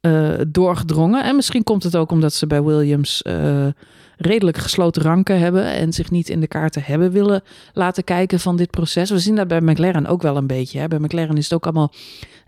eh, 0.00 0.32
doorgedrongen. 0.48 1.24
En 1.24 1.36
misschien 1.36 1.64
komt 1.64 1.82
het 1.82 1.96
ook 1.96 2.10
omdat 2.10 2.32
ze 2.32 2.46
bij 2.46 2.62
Williams 2.62 3.22
eh, 3.22 3.66
redelijk 4.16 4.56
gesloten 4.56 5.02
ranken 5.02 5.38
hebben. 5.38 5.64
En 5.64 5.92
zich 5.92 6.10
niet 6.10 6.28
in 6.28 6.40
de 6.40 6.48
kaarten 6.48 6.82
hebben 6.84 7.10
willen 7.10 7.42
laten 7.72 8.04
kijken 8.04 8.40
van 8.40 8.56
dit 8.56 8.70
proces. 8.70 9.10
We 9.10 9.18
zien 9.18 9.36
dat 9.36 9.48
bij 9.48 9.60
McLaren 9.60 10.06
ook 10.06 10.22
wel 10.22 10.36
een 10.36 10.46
beetje. 10.46 10.78
Hè. 10.78 10.88
Bij 10.88 10.98
McLaren 10.98 11.36
is 11.36 11.44
het 11.44 11.54
ook 11.54 11.64
allemaal 11.64 11.92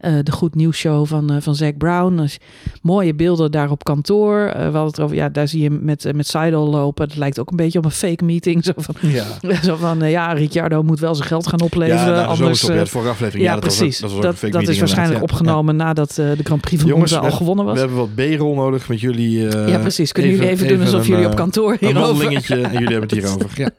eh, 0.00 0.12
de 0.23 0.33
Goed 0.33 0.54
Nieuws 0.54 0.76
Show 0.76 1.07
van, 1.07 1.33
uh, 1.33 1.37
van 1.40 1.54
Zack 1.54 1.76
Brown. 1.76 2.16
Dus 2.16 2.38
mooie 2.83 3.14
beelden 3.14 3.50
daar 3.50 3.71
op 3.71 3.85
kantoor. 3.85 4.47
Uh, 4.47 4.52
we 4.52 4.61
hadden 4.61 4.85
het 4.85 5.00
over, 5.00 5.16
ja, 5.16 5.28
daar 5.28 5.49
zie 5.49 5.62
je 5.62 5.71
met, 5.71 6.12
met 6.14 6.26
Seidel 6.26 6.69
lopen. 6.69 7.09
Dat 7.09 7.16
lijkt 7.16 7.38
ook 7.38 7.50
een 7.50 7.57
beetje 7.57 7.78
op 7.78 7.85
een 7.85 7.90
fake 7.90 8.25
meeting. 8.25 8.64
Zo 8.71 8.73
van, 8.76 8.95
Ja, 9.00 9.25
zo 9.62 9.76
van 9.76 10.09
ja, 10.11 10.33
Ricciardo 10.33 10.83
moet 10.83 11.00
wel 11.00 11.14
zijn 11.14 11.28
geld 11.28 11.47
gaan 11.47 11.61
opleveren. 11.61 12.04
ja 12.07 12.11
nou, 12.11 12.26
anders, 12.26 12.64
op, 12.64 12.71
ja, 12.71 12.85
ja, 13.21 13.28
Ja, 13.33 13.52
dat 13.52 13.61
precies. 13.61 14.00
Was, 14.00 14.11
dat, 14.11 14.11
was 14.11 14.21
dat 14.21 14.33
een 14.33 14.38
fake 14.38 14.52
dat 14.52 14.69
is 14.69 14.78
waarschijnlijk 14.78 15.23
opgenomen 15.23 15.76
nadat 15.76 16.14
de 16.14 16.37
Grand 16.42 16.61
Prix 16.61 16.83
van 16.83 16.90
Jongens, 16.90 17.12
Monza 17.12 17.28
al 17.28 17.37
gewonnen 17.37 17.64
was. 17.64 17.75
We 17.75 17.80
hebben 17.80 17.99
wat 17.99 18.14
B-rol 18.14 18.54
nodig 18.54 18.88
met 18.88 19.00
jullie. 19.00 19.49
eh, 19.49 19.69
ja, 19.69 19.78
precies. 19.78 20.12
Kunnen 20.12 20.33
jullie 20.33 20.49
even, 20.49 20.69
doen 20.69 20.80
alsof 20.80 21.00
een, 21.00 21.07
jullie 21.07 21.25
eh, 21.25 21.30
op 21.30 21.37
kantoor 21.37 21.73
Een 21.73 21.78
hierover... 21.80 22.09
wandelingetje 22.09 22.54
en 22.54 22.73
jullie 22.73 22.88
hebben 22.88 23.09
het 23.09 23.12
hierover. 23.19 23.50
Ja. 23.54 23.71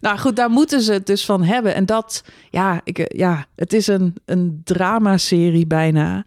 Nou 0.00 0.18
goed, 0.18 0.36
daar 0.36 0.50
moeten 0.50 0.80
ze 0.80 0.92
het 0.92 1.06
dus 1.06 1.24
van 1.24 1.42
hebben. 1.42 1.74
En 1.74 1.86
dat, 1.86 2.24
ja, 2.50 2.80
ik, 2.84 2.98
eh, 2.98 3.18
ja 3.18 3.46
het 3.56 3.72
is 3.72 3.86
een, 3.86 4.14
een 4.24 4.60
dramaserie 4.64 5.63
bijna 5.66 6.26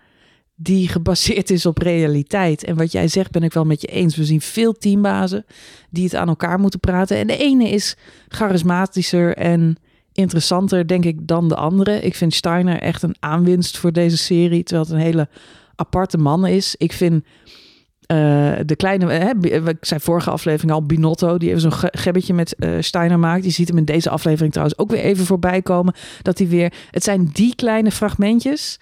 die 0.59 0.87
gebaseerd 0.87 1.49
is 1.49 1.65
op 1.65 1.77
realiteit. 1.77 2.63
En 2.63 2.75
wat 2.75 2.91
jij 2.91 3.07
zegt 3.07 3.31
ben 3.31 3.43
ik 3.43 3.53
wel 3.53 3.65
met 3.65 3.81
je 3.81 3.87
eens. 3.87 4.15
We 4.15 4.25
zien 4.25 4.41
veel 4.41 4.73
teambazen 4.73 5.45
die 5.89 6.03
het 6.03 6.15
aan 6.15 6.27
elkaar 6.27 6.59
moeten 6.59 6.79
praten. 6.79 7.17
En 7.17 7.27
de 7.27 7.37
ene 7.37 7.69
is 7.69 7.95
charismatischer 8.27 9.35
en 9.35 9.77
interessanter, 10.11 10.87
denk 10.87 11.05
ik, 11.05 11.27
dan 11.27 11.47
de 11.47 11.55
andere. 11.55 11.99
Ik 12.01 12.15
vind 12.15 12.33
Steiner 12.33 12.79
echt 12.79 13.03
een 13.03 13.15
aanwinst 13.19 13.77
voor 13.77 13.91
deze 13.91 14.17
serie, 14.17 14.63
terwijl 14.63 14.87
het 14.87 14.97
een 14.97 15.03
hele 15.03 15.27
aparte 15.75 16.17
man 16.17 16.47
is. 16.47 16.75
Ik 16.77 16.93
vind 16.93 17.23
uh, 17.23 18.53
de 18.65 18.75
kleine, 18.75 19.11
hè, 19.11 19.31
ik 19.69 19.77
zei 19.85 19.99
vorige 19.99 20.29
aflevering 20.29 20.71
al, 20.71 20.85
Binotto, 20.85 21.37
die 21.37 21.49
even 21.49 21.61
zo'n 21.61 21.73
ge 21.73 21.87
gebbetje 21.91 22.33
met 22.33 22.55
uh, 22.59 22.77
Steiner 22.79 23.19
maakt. 23.19 23.43
Je 23.43 23.49
ziet 23.49 23.67
hem 23.67 23.77
in 23.77 23.85
deze 23.85 24.09
aflevering 24.09 24.51
trouwens 24.51 24.79
ook 24.79 24.89
weer 24.89 24.99
even 24.99 25.25
voorbij 25.25 25.61
komen. 25.61 25.93
Dat 26.21 26.37
hij 26.37 26.47
weer, 26.47 26.73
het 26.91 27.03
zijn 27.03 27.29
die 27.33 27.55
kleine 27.55 27.91
fragmentjes 27.91 28.79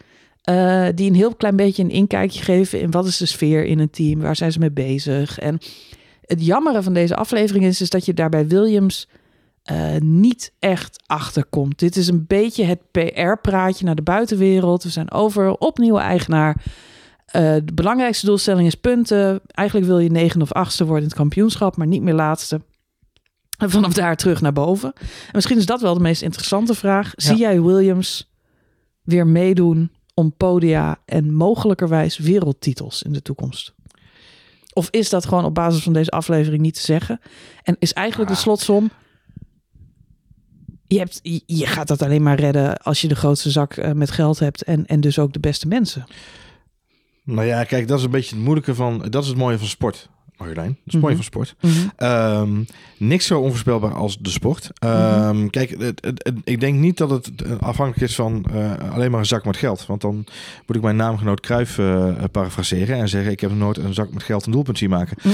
uh, 0.49 0.87
die 0.95 1.09
een 1.09 1.15
heel 1.15 1.35
klein 1.35 1.55
beetje 1.55 1.83
een 1.83 1.89
inkijkje 1.89 2.43
geven 2.43 2.79
in 2.79 2.91
wat 2.91 3.05
is 3.05 3.17
de 3.17 3.25
sfeer 3.25 3.65
in 3.65 3.79
een 3.79 3.89
team, 3.89 4.19
waar 4.19 4.35
zijn 4.35 4.51
ze 4.51 4.59
mee 4.59 4.71
bezig. 4.71 5.39
En 5.39 5.57
het 6.21 6.45
jammere 6.45 6.83
van 6.83 6.93
deze 6.93 7.15
aflevering 7.15 7.65
is, 7.65 7.81
is 7.81 7.89
dat 7.89 8.05
je 8.05 8.13
daarbij 8.13 8.47
Williams 8.47 9.07
uh, 9.71 9.95
niet 9.99 10.51
echt 10.59 11.03
achterkomt. 11.05 11.79
Dit 11.79 11.95
is 11.95 12.07
een 12.07 12.25
beetje 12.27 12.63
het 12.63 12.79
PR-praatje 12.91 13.85
naar 13.85 13.95
de 13.95 14.01
buitenwereld. 14.01 14.83
We 14.83 14.89
zijn 14.89 15.11
over 15.11 15.51
opnieuw 15.57 15.97
eigenaar. 15.97 16.55
Uh, 16.55 17.55
de 17.63 17.73
belangrijkste 17.73 18.25
doelstelling 18.25 18.67
is 18.67 18.75
punten. 18.75 19.41
Eigenlijk 19.47 19.87
wil 19.87 19.99
je 19.99 20.09
negen 20.09 20.41
of 20.41 20.51
achtste 20.51 20.83
worden 20.83 21.03
in 21.03 21.09
het 21.09 21.17
kampioenschap, 21.17 21.77
maar 21.77 21.87
niet 21.87 22.01
meer 22.01 22.13
laatste. 22.13 22.61
En 23.57 23.69
vanaf 23.69 23.93
daar 23.93 24.15
terug 24.15 24.41
naar 24.41 24.53
boven. 24.53 24.93
En 24.99 25.31
misschien 25.31 25.57
is 25.57 25.65
dat 25.65 25.81
wel 25.81 25.93
de 25.93 25.99
meest 25.99 26.21
interessante 26.21 26.73
vraag. 26.73 27.05
Ja. 27.15 27.25
Zie 27.27 27.37
jij 27.37 27.61
Williams 27.61 28.31
weer 29.03 29.27
meedoen 29.27 29.91
om 30.15 30.33
podia 30.37 30.97
en 31.05 31.33
mogelijkerwijs 31.33 32.17
wereldtitels 32.17 33.03
in 33.03 33.13
de 33.13 33.21
toekomst? 33.21 33.73
Of 34.73 34.89
is 34.89 35.09
dat 35.09 35.25
gewoon 35.25 35.45
op 35.45 35.53
basis 35.53 35.83
van 35.83 35.93
deze 35.93 36.11
aflevering 36.11 36.61
niet 36.61 36.73
te 36.73 36.81
zeggen? 36.81 37.19
En 37.63 37.75
is 37.79 37.93
eigenlijk 37.93 38.29
ah. 38.29 38.35
de 38.35 38.41
slotsom... 38.41 38.91
Je, 40.87 40.97
hebt, 40.97 41.19
je 41.45 41.65
gaat 41.65 41.87
dat 41.87 42.01
alleen 42.01 42.23
maar 42.23 42.39
redden 42.39 42.77
als 42.77 43.01
je 43.01 43.07
de 43.07 43.15
grootste 43.15 43.51
zak 43.51 43.77
uh, 43.77 43.91
met 43.91 44.11
geld 44.11 44.39
hebt 44.39 44.63
en, 44.63 44.85
en 44.85 45.01
dus 45.01 45.19
ook 45.19 45.33
de 45.33 45.39
beste 45.39 45.67
mensen. 45.67 46.05
Nou 47.23 47.47
ja, 47.47 47.63
kijk, 47.63 47.87
dat 47.87 47.97
is 47.97 48.05
een 48.05 48.11
beetje 48.11 48.35
het 48.35 48.43
moeilijke 48.43 48.75
van. 48.75 49.07
Dat 49.09 49.23
is 49.23 49.29
het 49.29 49.37
mooie 49.37 49.57
van 49.57 49.67
sport. 49.67 50.09
Marjolein, 50.37 50.77
dat 50.83 50.93
is 50.93 50.99
Mhm. 51.01 51.15
van 51.15 51.23
sport. 51.23 51.55
Mm 51.61 51.71
-hmm. 51.71 52.07
um, 52.07 52.65
niks 52.97 53.25
zo 53.25 53.39
onvoorspelbaar 53.39 53.93
als 53.93 54.17
de 54.19 54.29
sport. 54.29 54.69
Um, 54.83 54.89
mm 54.91 54.97
-hmm. 54.97 55.49
Kijk, 55.49 55.69
het, 55.69 56.05
het, 56.05 56.23
het, 56.23 56.33
ik 56.43 56.59
denk 56.59 56.79
niet 56.79 56.97
dat 56.97 57.09
het 57.09 57.59
afhankelijk 57.59 58.09
is 58.09 58.15
van 58.15 58.45
uh, 58.55 58.71
alleen 58.93 59.11
maar 59.11 59.19
een 59.19 59.25
zak 59.25 59.45
met 59.45 59.57
geld. 59.57 59.85
Want 59.85 60.01
dan 60.01 60.15
moet 60.65 60.75
ik 60.75 60.81
mijn 60.81 60.95
naamgenoot 60.95 61.39
Cruijff 61.39 61.77
uh, 61.77 62.13
parafraseren 62.31 62.97
en 62.97 63.09
zeggen... 63.09 63.31
ik 63.31 63.39
heb 63.39 63.51
nooit 63.51 63.77
een 63.77 63.93
zak 63.93 64.13
met 64.13 64.23
geld 64.23 64.45
een 64.45 64.51
doelpunt 64.51 64.77
zien 64.77 64.89
maken. 64.89 65.17
-hmm. 65.21 65.33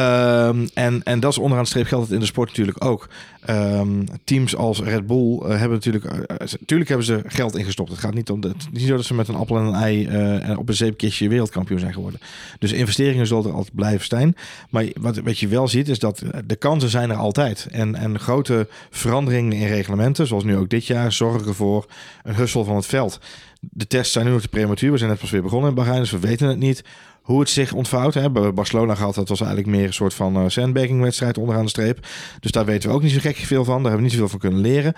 um, 0.00 0.68
en, 0.74 1.02
en 1.02 1.20
dat 1.20 1.30
is 1.30 1.38
onderaan 1.38 1.64
de 1.64 1.70
streep 1.70 1.86
geldt 1.86 2.04
het 2.04 2.14
in 2.14 2.20
de 2.20 2.26
sport 2.26 2.48
natuurlijk 2.48 2.84
ook. 2.84 3.08
Ehm, 3.42 4.04
teams 4.24 4.56
als 4.56 4.80
Red 4.80 5.06
Bull 5.06 5.40
uh, 5.42 5.48
hebben 5.48 5.70
natuurlijk... 5.70 6.04
natuurlijk 6.38 6.88
hebben 6.88 7.06
ze 7.06 7.22
geld 7.26 7.56
ingestopt. 7.56 7.90
Het 7.90 7.98
gaat 7.98 8.14
niet 8.14 8.30
om... 8.30 8.42
Het 8.42 8.68
niet 8.72 8.86
zo 8.86 8.96
dat 8.96 9.04
ze 9.04 9.14
met 9.14 9.28
een 9.28 9.34
appel 9.34 9.56
en 9.56 9.64
een 9.64 9.74
ei... 9.74 10.06
en 10.06 10.56
op 10.56 10.68
een 10.68 10.74
zeepkistje 10.74 11.28
wereldkampioen 11.28 11.78
zijn 11.78 11.92
geworden. 11.92 12.20
Dus 12.58 12.72
investeringen 12.72 13.26
zullen 13.26 13.44
er 13.44 13.52
altijd 13.52 13.74
blijven 13.74 14.06
zijn. 14.06 14.36
Maar 14.70 14.86
wat, 15.00 15.16
wat 15.16 15.38
je 15.38 15.48
wel 15.48 15.68
ziet 15.68 15.88
is 15.88 15.98
dat 15.98 16.22
de 16.46 16.56
kansen 16.56 16.88
zijn 16.90 17.10
er 17.10 17.16
altijd. 17.16 17.66
En, 17.70 17.94
en 17.94 18.18
grote 18.18 18.68
veranderingen 18.90 19.52
in 19.52 19.66
reglementen, 19.66 20.26
zoals 20.26 20.44
nu 20.44 20.56
ook 20.56 20.68
dit 20.68 20.86
jaar, 20.86 21.12
zorgen 21.12 21.48
ervoor 21.48 21.86
een 22.22 22.34
hussel 22.34 22.64
van 22.64 22.76
het 22.76 22.86
veld. 22.86 23.20
De 23.60 23.86
tests 23.86 24.12
zijn 24.12 24.26
nu 24.26 24.32
nog 24.32 24.40
te 24.40 24.48
prematuur. 24.48 24.92
We 24.92 24.98
zijn 24.98 25.10
net 25.10 25.18
pas 25.18 25.30
weer 25.30 25.42
begonnen 25.42 25.68
in 25.68 25.74
Bahrein, 25.74 26.00
dus 26.00 26.10
we 26.10 26.18
weten 26.18 26.48
het 26.48 26.58
niet 26.58 26.84
hoe 27.22 27.40
het 27.40 27.48
zich 27.48 27.72
ontvouwt. 27.72 28.14
Hè. 28.14 28.30
Bij 28.30 28.52
Barcelona 28.52 28.94
gehad, 28.94 29.14
dat 29.14 29.28
was 29.28 29.40
eigenlijk 29.40 29.70
meer 29.70 29.86
een 29.86 29.92
soort 29.92 30.14
van 30.14 30.36
uh, 30.36 30.48
sandbagging 30.48 31.00
wedstrijd 31.00 31.38
onderaan 31.38 31.64
de 31.64 31.70
streep. 31.70 32.06
Dus 32.40 32.50
daar 32.50 32.64
weten 32.64 32.88
we 32.88 32.94
ook 32.94 33.02
niet 33.02 33.12
zo 33.12 33.18
gek 33.20 33.36
veel 33.36 33.64
van. 33.64 33.82
Daar 33.82 33.92
hebben 33.92 33.96
we 33.96 34.02
niet 34.02 34.12
zoveel 34.12 34.28
van 34.28 34.38
kunnen 34.38 34.60
leren. 34.60 34.94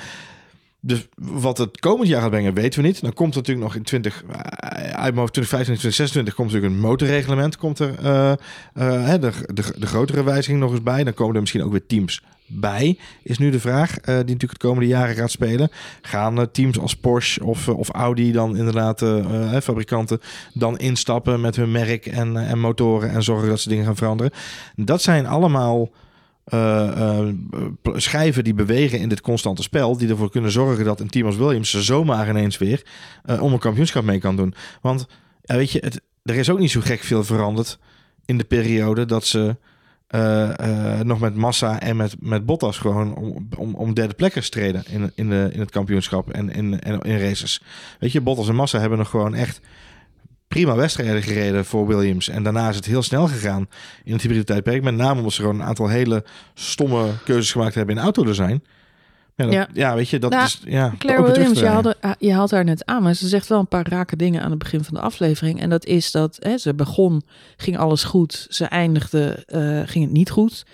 Dus 0.87 1.09
wat 1.15 1.59
het 1.59 1.81
komend 1.81 2.09
jaar 2.09 2.21
gaat 2.21 2.31
brengen, 2.31 2.55
weten 2.55 2.81
we 2.81 2.87
niet. 2.87 3.01
Dan 3.01 3.13
komt 3.13 3.31
er 3.31 3.37
natuurlijk 3.37 3.67
nog 3.67 3.77
in 3.77 3.83
20, 3.83 4.23
uh, 4.23 4.31
uit 4.31 5.15
2025, 5.15 5.65
2026 5.65 6.35
komt 6.35 6.53
natuurlijk 6.53 6.75
een 6.75 6.89
motorreglement. 6.89 7.57
Komt 7.57 7.79
er 7.79 7.95
uh, 8.03 8.33
uh, 8.75 9.21
de, 9.21 9.33
de, 9.55 9.63
de 9.79 9.87
grotere 9.87 10.25
wijziging 10.25 10.61
nog 10.61 10.71
eens 10.71 10.83
bij. 10.83 11.05
Dan 11.05 11.15
komen 11.15 11.35
er 11.35 11.41
misschien 11.41 11.63
ook 11.63 11.71
weer 11.71 11.87
teams 11.87 12.23
bij, 12.47 12.99
is 13.23 13.39
nu 13.39 13.51
de 13.51 13.61
vraag. 13.61 13.91
Uh, 13.91 14.05
die 14.05 14.15
natuurlijk 14.15 14.53
het 14.53 14.63
komende 14.63 14.89
jaren 14.89 15.15
gaat 15.15 15.31
spelen. 15.31 15.71
Gaan 16.03 16.51
teams 16.51 16.79
als 16.79 16.97
Porsche 16.97 17.45
of, 17.45 17.69
of 17.69 17.89
Audi 17.91 18.33
dan 18.33 18.57
inderdaad, 18.57 18.99
fabrikanten, 19.63 20.21
dan 20.55 20.79
instappen 20.79 21.41
met 21.41 21.57
hun 21.57 21.71
merk 21.71 22.07
en, 22.07 22.37
en 22.37 22.59
motoren 22.59 23.11
en 23.11 23.23
zorgen 23.23 23.49
dat 23.49 23.61
ze 23.61 23.69
dingen 23.69 23.85
gaan 23.85 23.97
veranderen. 23.97 24.33
Dat 24.77 25.03
zijn 25.03 25.27
allemaal 25.27 25.91
uh, 26.53 26.91
uh, 26.97 27.95
schijven 27.95 28.45
die 28.45 28.55
bewegen 28.55 28.99
in 28.99 29.09
dit 29.09 29.21
constante 29.21 29.63
spel, 29.63 29.97
die 29.97 30.09
ervoor 30.09 30.31
kunnen 30.31 30.51
zorgen 30.51 30.85
dat 30.85 31.01
een 31.01 31.11
team 31.11 31.27
als 31.27 31.37
Williams 31.37 31.71
ze 31.71 31.83
zomaar 31.83 32.29
ineens 32.29 32.59
weer 32.59 32.83
uh, 33.27 33.43
om 33.43 33.53
een 33.53 33.59
kampioenschap 33.59 34.05
mee 34.05 34.19
kan 34.19 34.37
doen. 34.37 34.55
Want 34.81 35.07
weet 35.41 35.71
je, 35.71 35.79
het, 35.83 36.01
er 36.23 36.35
is 36.35 36.51
ook 36.51 36.59
niet 36.59 36.71
zo 36.71 36.81
gek 36.81 37.01
veel 37.01 37.25
veranderd 37.25 37.79
in 38.25 38.39
de 38.39 38.45
periode 38.45 39.05
dat 39.05 39.27
ze 39.27 39.57
nog 41.03 41.21
met 41.21 41.35
Massa 41.35 41.81
en 41.81 41.97
met, 41.97 42.17
met 42.21 42.47
Bottas 42.47 42.79
gewoon 42.79 43.17
om, 43.17 43.49
om, 43.57 43.75
om 43.75 43.95
derde 43.95 44.15
plekken 44.15 44.43
streden 44.43 44.85
in, 44.89 45.13
in, 45.15 45.29
de, 45.29 45.49
in 45.53 45.61
het 45.61 45.71
kampioenschap 45.71 46.31
en 46.31 46.51
in, 46.51 46.79
in, 46.81 47.01
in 47.01 47.19
races. 47.19 47.63
Weet 47.99 48.13
je, 48.13 48.21
Bottas 48.21 48.49
en 48.49 48.55
Massa 48.55 48.79
hebben 48.81 48.99
nog 48.99 49.09
gewoon 49.09 49.35
echt 49.35 49.61
prima 50.55 50.75
wedstrijden 50.75 51.23
gereden 51.23 51.65
voor 51.65 51.87
Williams. 51.87 52.29
En 52.29 52.43
daarna 52.43 52.69
is 52.69 52.77
het 52.77 52.85
heel 52.85 53.03
snel 53.03 53.27
gegaan 53.27 53.69
in 54.05 54.13
het 54.13 54.23
hybride 54.23 54.45
tijdperk. 54.45 54.83
Met 54.83 54.95
name 54.95 55.19
omdat 55.19 55.33
ze 55.33 55.41
gewoon 55.41 55.61
een 55.61 55.67
aantal 55.67 55.89
hele 55.89 56.25
stomme 56.55 57.11
keuzes 57.25 57.53
gemaakt 57.53 57.75
hebben 57.75 57.97
in 57.97 58.03
autodesign. 58.03 58.63
Ja, 59.35 59.45
dat, 59.45 59.53
ja. 59.53 59.69
ja, 59.73 59.95
weet 59.95 60.09
je, 60.09 60.19
dat 60.19 60.31
nou, 60.31 60.45
is... 60.45 60.63
Ja, 60.65 60.95
Claire 60.99 61.23
Williams, 61.23 61.59
je 61.59 61.67
haalt, 61.67 61.95
je 62.19 62.33
haalt 62.33 62.51
haar 62.51 62.65
net 62.65 62.85
aan, 62.85 63.03
maar 63.03 63.15
ze 63.15 63.29
zegt 63.29 63.47
wel 63.47 63.59
een 63.59 63.69
paar 63.69 63.89
rake 63.89 64.17
dingen 64.17 64.43
aan 64.43 64.51
het 64.51 64.59
begin 64.59 64.85
van 64.85 64.95
de 64.95 65.01
aflevering. 65.01 65.61
En 65.61 65.71
dat 65.71 65.85
is 65.85 66.11
dat 66.11 66.37
hè, 66.41 66.59
ze 66.59 66.75
begon, 66.75 67.23
ging 67.57 67.79
alles 67.79 68.05
goed. 68.05 68.47
Ze 68.49 68.65
eindigde, 68.65 69.45
uh, 69.49 69.81
ging 69.91 70.05
het 70.05 70.15
niet 70.15 70.31
goed. 70.31 70.67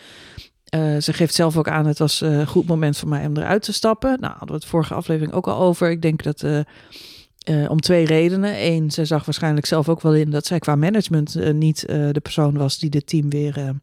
Uh, 0.75 0.97
ze 0.99 1.13
geeft 1.13 1.35
zelf 1.35 1.57
ook 1.57 1.69
aan, 1.69 1.87
het 1.87 1.99
was 1.99 2.21
een 2.21 2.47
goed 2.47 2.67
moment 2.67 2.97
voor 2.97 3.09
mij 3.09 3.27
om 3.27 3.37
eruit 3.37 3.63
te 3.63 3.73
stappen. 3.73 4.17
Nou, 4.21 4.33
hadden 4.33 4.49
we 4.49 4.55
het 4.55 4.65
vorige 4.65 4.95
aflevering 4.95 5.33
ook 5.33 5.47
al 5.49 5.61
over. 5.61 5.91
Ik 5.91 6.03
denk 6.03 6.23
dat... 6.23 6.43
Uh, 6.43 6.61
uh, 7.49 7.71
om 7.71 7.81
twee 7.81 8.07
redenen. 8.07 8.67
Eén, 8.67 8.91
zij 8.91 9.05
zag 9.05 9.25
waarschijnlijk 9.25 9.67
zelf 9.67 9.89
ook 9.89 10.01
wel 10.01 10.15
in 10.15 10.31
dat 10.31 10.47
zij 10.47 10.59
qua 10.59 10.77
management 10.77 11.37
uh, 11.37 11.53
niet 11.53 11.85
uh, 11.91 12.09
de 12.13 12.21
persoon 12.21 12.57
was 12.57 12.79
die 12.79 12.91
het 12.93 13.07
team 13.07 13.31
weer 13.31 13.75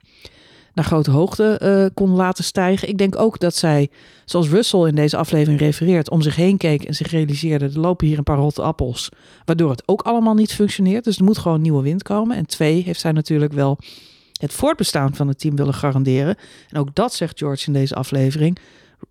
naar 0.73 0.85
grote 0.85 1.11
hoogte 1.11 1.91
kon 1.93 2.09
laten 2.09 2.43
stijgen. 2.43 2.87
Ik 2.87 2.97
denk 2.97 3.19
ook 3.19 3.39
dat 3.39 3.55
zij, 3.55 3.89
zoals 4.25 4.49
Russell 4.49 4.87
in 4.87 4.95
deze 4.95 5.17
aflevering 5.17 5.59
refereert, 5.59 6.09
om 6.09 6.21
zich 6.21 6.35
heen 6.35 6.57
keek 6.57 6.83
en 6.83 6.93
zich 6.93 7.11
realiseerde: 7.11 7.65
er 7.65 7.79
lopen 7.79 8.07
hier 8.07 8.17
een 8.17 8.23
paar 8.23 8.37
rotte 8.37 8.61
appels, 8.61 9.09
waardoor 9.45 9.69
het 9.69 9.83
ook 9.85 10.01
allemaal 10.01 10.33
niet 10.33 10.53
functioneert. 10.53 11.03
Dus 11.03 11.17
er 11.17 11.23
moet 11.23 11.37
gewoon 11.37 11.61
nieuwe 11.61 11.83
wind 11.83 12.03
komen. 12.03 12.37
En 12.37 12.45
twee, 12.45 12.83
heeft 12.83 12.99
zij 12.99 13.11
natuurlijk 13.11 13.53
wel 13.53 13.77
het 14.39 14.53
voortbestaan 14.53 15.15
van 15.15 15.27
het 15.27 15.39
team 15.39 15.55
willen 15.55 15.73
garanderen. 15.73 16.35
En 16.69 16.79
ook 16.79 16.95
dat 16.95 17.13
zegt 17.13 17.37
George 17.37 17.67
in 17.67 17.73
deze 17.73 17.95
aflevering. 17.95 18.57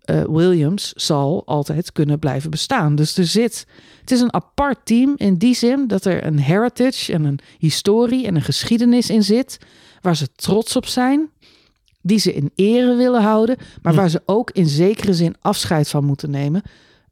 Eh, 0.07 0.23
Williams 0.23 0.93
zal 0.95 1.43
altijd 1.45 1.91
kunnen 1.91 2.19
blijven 2.19 2.49
bestaan. 2.49 2.95
Dus 2.95 3.17
er 3.17 3.25
zit. 3.25 3.67
Het 4.01 4.11
is 4.11 4.21
een 4.21 4.33
apart 4.33 4.77
team 4.83 5.13
in 5.17 5.37
die 5.37 5.55
zin 5.55 5.87
dat 5.87 6.05
er 6.05 6.25
een 6.25 6.39
heritage 6.39 7.13
en 7.13 7.23
een 7.23 7.39
historie 7.57 8.27
en 8.27 8.35
een 8.35 8.41
geschiedenis 8.41 9.09
in 9.09 9.23
zit. 9.23 9.57
Waar 10.01 10.15
ze 10.15 10.27
trots 10.35 10.75
op 10.75 10.85
zijn. 10.85 11.29
Die 12.01 12.19
ze 12.19 12.33
in 12.33 12.51
ere 12.55 12.95
willen 12.95 13.21
houden. 13.21 13.57
Maar 13.81 13.93
waar 13.93 14.09
ze 14.09 14.21
ook 14.25 14.51
in 14.51 14.67
zekere 14.67 15.13
zin 15.13 15.35
afscheid 15.41 15.89
van 15.89 16.05
moeten 16.05 16.29
nemen. 16.29 16.61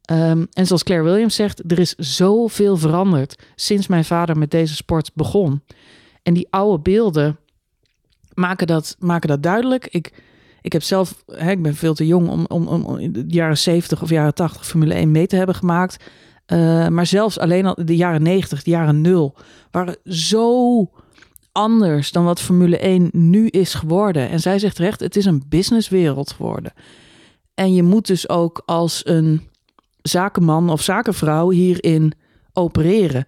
Ehm, 0.02 0.44
en 0.52 0.66
zoals 0.66 0.82
Claire 0.82 1.06
Williams 1.08 1.34
zegt, 1.34 1.70
er 1.70 1.78
is 1.78 1.94
zoveel 1.94 2.76
veranderd 2.76 3.42
sinds 3.54 3.86
mijn 3.86 4.04
vader 4.04 4.38
met 4.38 4.50
deze 4.50 4.74
sport 4.74 5.10
begon. 5.14 5.62
En 6.22 6.34
die 6.34 6.46
oude 6.50 6.82
beelden 6.82 7.38
maken 8.34 8.66
dat, 8.66 8.96
maken 8.98 9.28
dat 9.28 9.42
duidelijk. 9.42 9.86
Ik, 9.86 10.12
ik 10.66 10.72
heb 10.72 10.82
zelf, 10.82 11.22
hè, 11.26 11.50
ik 11.50 11.62
ben 11.62 11.74
veel 11.74 11.94
te 11.94 12.06
jong 12.06 12.28
om, 12.28 12.44
om, 12.48 12.66
om 12.66 12.98
in 12.98 13.12
de 13.12 13.24
jaren 13.26 13.58
70 13.58 14.02
of 14.02 14.10
jaren 14.10 14.34
80 14.34 14.66
Formule 14.66 14.94
1 14.94 15.10
mee 15.10 15.26
te 15.26 15.36
hebben 15.36 15.54
gemaakt. 15.54 16.04
Eh, 16.46 16.88
maar 16.88 17.06
zelfs 17.06 17.38
alleen 17.38 17.66
al 17.66 17.74
de 17.84 17.96
jaren 17.96 18.22
90, 18.22 18.62
de 18.62 18.70
jaren 18.70 19.00
0, 19.00 19.34
waren 19.70 19.96
zo 20.04 20.90
anders 21.52 22.12
dan 22.12 22.24
wat 22.24 22.40
Formule 22.40 22.78
1 22.78 23.08
nu 23.12 23.46
is 23.46 23.74
geworden. 23.74 24.28
En 24.28 24.40
zij 24.40 24.58
zegt 24.58 24.76
terecht, 24.76 25.00
het 25.00 25.16
is 25.16 25.24
een 25.24 25.42
businesswereld 25.48 26.32
geworden. 26.32 26.72
En 27.54 27.74
je 27.74 27.82
moet 27.82 28.06
dus 28.06 28.28
ook 28.28 28.62
als 28.64 29.00
een 29.04 29.48
zakenman 30.02 30.70
of 30.70 30.82
zakenvrouw 30.82 31.50
hierin 31.50 32.12
opereren. 32.52 33.26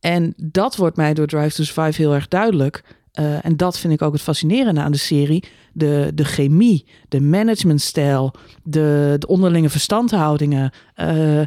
En 0.00 0.34
dat 0.36 0.76
wordt 0.76 0.96
mij 0.96 1.14
door 1.14 1.26
Drive 1.26 1.54
to 1.54 1.64
Survive 1.64 2.02
heel 2.02 2.14
erg 2.14 2.28
duidelijk. 2.28 2.82
Eh, 3.12 3.44
en 3.44 3.56
dat 3.56 3.78
vind 3.78 3.92
ik 3.92 4.02
ook 4.02 4.12
het 4.12 4.22
fascinerende 4.22 4.80
aan 4.80 4.92
de 4.92 4.98
serie. 4.98 5.44
De, 5.72 6.12
de 6.14 6.24
chemie, 6.24 6.86
de 7.08 7.20
managementstijl, 7.20 8.34
de, 8.62 9.16
de 9.18 9.26
onderlinge 9.26 9.70
verstandhoudingen, 9.70 10.72
eh, 10.94 11.40
eh, 11.40 11.46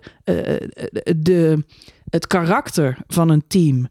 de, 1.17 1.63
het 2.10 2.27
karakter 2.27 2.98
van 3.08 3.29
een 3.29 3.43
team. 3.48 3.88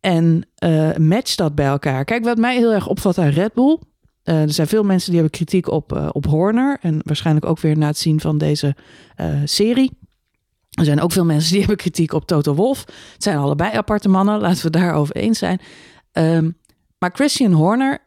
En 0.00 0.48
match 0.96 1.34
dat 1.34 1.54
bij 1.54 1.66
elkaar. 1.66 2.04
Kijk, 2.04 2.24
wat 2.24 2.36
mij 2.36 2.56
heel 2.56 2.72
erg 2.72 2.86
opvalt 2.86 3.18
aan 3.18 3.28
Red 3.28 3.52
Bull. 3.52 3.78
er 4.22 4.52
zijn 4.52 4.66
veel 4.66 4.84
mensen 4.84 5.10
die 5.10 5.20
hebben 5.20 5.38
kritiek 5.38 5.68
op, 5.68 6.10
op 6.12 6.26
Horner. 6.26 6.78
En 6.80 7.00
waarschijnlijk 7.04 7.46
ook 7.46 7.60
weer 7.60 7.78
na 7.78 7.86
het 7.86 7.98
zien 7.98 8.20
van 8.20 8.38
deze 8.38 8.76
serie. 9.44 9.98
Er 10.70 10.84
zijn 10.84 11.00
ook 11.00 11.12
veel 11.12 11.24
mensen 11.24 11.50
die 11.50 11.58
hebben 11.58 11.76
kritiek 11.76 12.12
op 12.12 12.26
Toto 12.26 12.54
Wolf. 12.54 12.84
Het 13.12 13.22
zijn 13.22 13.36
allebei 13.36 13.76
aparte 13.76 14.08
mannen, 14.08 14.40
laten 14.40 14.64
we 14.64 14.70
daarover 14.70 15.16
eens 15.16 15.38
zijn. 15.38 15.60
Ehm, 16.12 16.50
maar 16.98 17.10
Christian 17.12 17.52
Horner, 17.52 17.98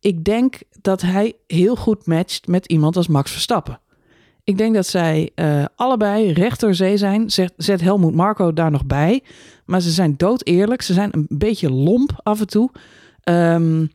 ik 0.00 0.24
denk 0.24 0.58
dat 0.80 1.00
hij 1.00 1.34
heel 1.46 1.76
goed 1.76 2.06
matcht 2.06 2.46
met 2.46 2.66
iemand 2.66 2.96
als 2.96 3.08
Max 3.08 3.30
Verstappen. 3.30 3.80
Ik 4.44 4.58
denk 4.58 4.74
dat 4.74 4.86
zij 4.86 5.30
eh, 5.34 5.64
allebei 5.76 6.32
recht 6.32 6.60
door 6.60 6.74
zee 6.74 6.96
zijn. 6.96 7.30
Zet, 7.30 7.52
zet 7.56 7.80
Helmoet 7.80 8.14
Marco 8.14 8.52
daar 8.52 8.70
nog 8.70 8.86
bij. 8.86 9.22
Maar 9.64 9.80
ze 9.80 9.90
zijn 9.90 10.16
dood 10.16 10.46
eerlijk. 10.46 10.82
Ze 10.82 10.92
zijn 10.92 11.08
een 11.12 11.26
beetje 11.28 11.72
lomp 11.72 12.20
af 12.22 12.40
en 12.40 12.46
toe. 12.46 12.70
Ehm, 13.20 13.86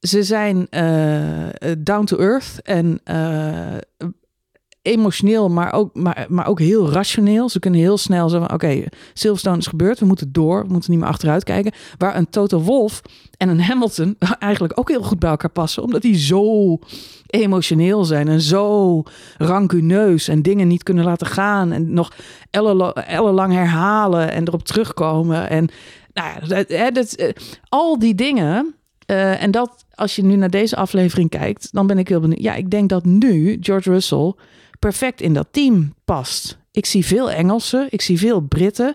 ze 0.00 0.22
zijn 0.22 0.68
eh, 0.68 1.48
down 1.78 2.04
to 2.04 2.16
earth 2.16 2.62
en 2.62 3.00
eh, 3.04 3.76
emotioneel, 4.82 5.48
maar 5.48 5.72
ook, 5.72 5.94
maar, 5.94 6.26
maar 6.28 6.46
ook 6.46 6.58
heel 6.60 6.90
rationeel. 6.90 7.48
Ze 7.48 7.58
kunnen 7.58 7.80
heel 7.80 7.98
snel 7.98 8.28
zeggen: 8.28 8.52
Oké, 8.52 8.84
Silverstone 9.14 9.58
is 9.58 9.66
gebeurd, 9.66 9.98
we 9.98 10.06
moeten 10.06 10.32
door, 10.32 10.66
we 10.66 10.72
moeten 10.72 10.90
niet 10.90 11.00
meer 11.00 11.08
achteruit 11.08 11.44
kijken. 11.44 11.72
Waar 11.98 12.16
een 12.16 12.30
Toto 12.30 12.60
Wolf 12.60 13.02
en 13.36 13.48
een 13.48 13.60
Hamilton 13.62 14.16
eigenlijk 14.38 14.78
ook 14.78 14.88
heel 14.88 15.02
goed 15.02 15.18
bij 15.18 15.30
elkaar 15.30 15.50
passen, 15.50 15.82
omdat 15.82 16.02
die 16.02 16.16
zo 16.16 16.78
emotioneel 17.26 18.04
zijn 18.04 18.28
en 18.28 18.40
zo 18.40 19.02
rancuneus 19.38 20.28
en 20.28 20.42
dingen 20.42 20.68
niet 20.68 20.82
kunnen 20.82 21.04
laten 21.04 21.26
gaan 21.26 21.72
en 21.72 21.92
nog 21.92 22.12
ellenla- 22.50 22.92
ellenlang 22.92 23.52
herhalen 23.52 24.32
en 24.32 24.46
erop 24.48 24.64
terugkomen. 24.64 25.50
En 25.50 25.68
nou 26.12 26.28
ja, 26.68 26.90
dat, 26.90 27.12
eh, 27.12 27.28
al 27.68 27.98
die 27.98 28.14
dingen. 28.14 28.74
eh, 29.06 29.42
en 29.42 29.50
dat, 29.50 29.84
als 29.94 30.16
je 30.16 30.24
nu 30.24 30.36
naar 30.36 30.50
deze 30.50 30.76
aflevering 30.76 31.30
kijkt, 31.30 31.68
dan 31.72 31.86
ben 31.86 31.98
ik 31.98 32.08
heel 32.08 32.20
benieuwd. 32.20 32.42
Ja, 32.42 32.54
ik 32.54 32.70
denk 32.70 32.88
dat 32.88 33.04
nu 33.04 33.56
George 33.60 33.90
Russell 33.90 34.34
perfect 34.78 35.20
in 35.20 35.32
dat 35.34 35.48
team 35.50 35.94
past. 36.04 36.58
Ik 36.72 36.86
zie 36.86 37.06
veel 37.06 37.30
Engelsen, 37.30 37.86
ik 37.90 38.00
zie 38.00 38.18
veel 38.18 38.40
Britten. 38.40 38.94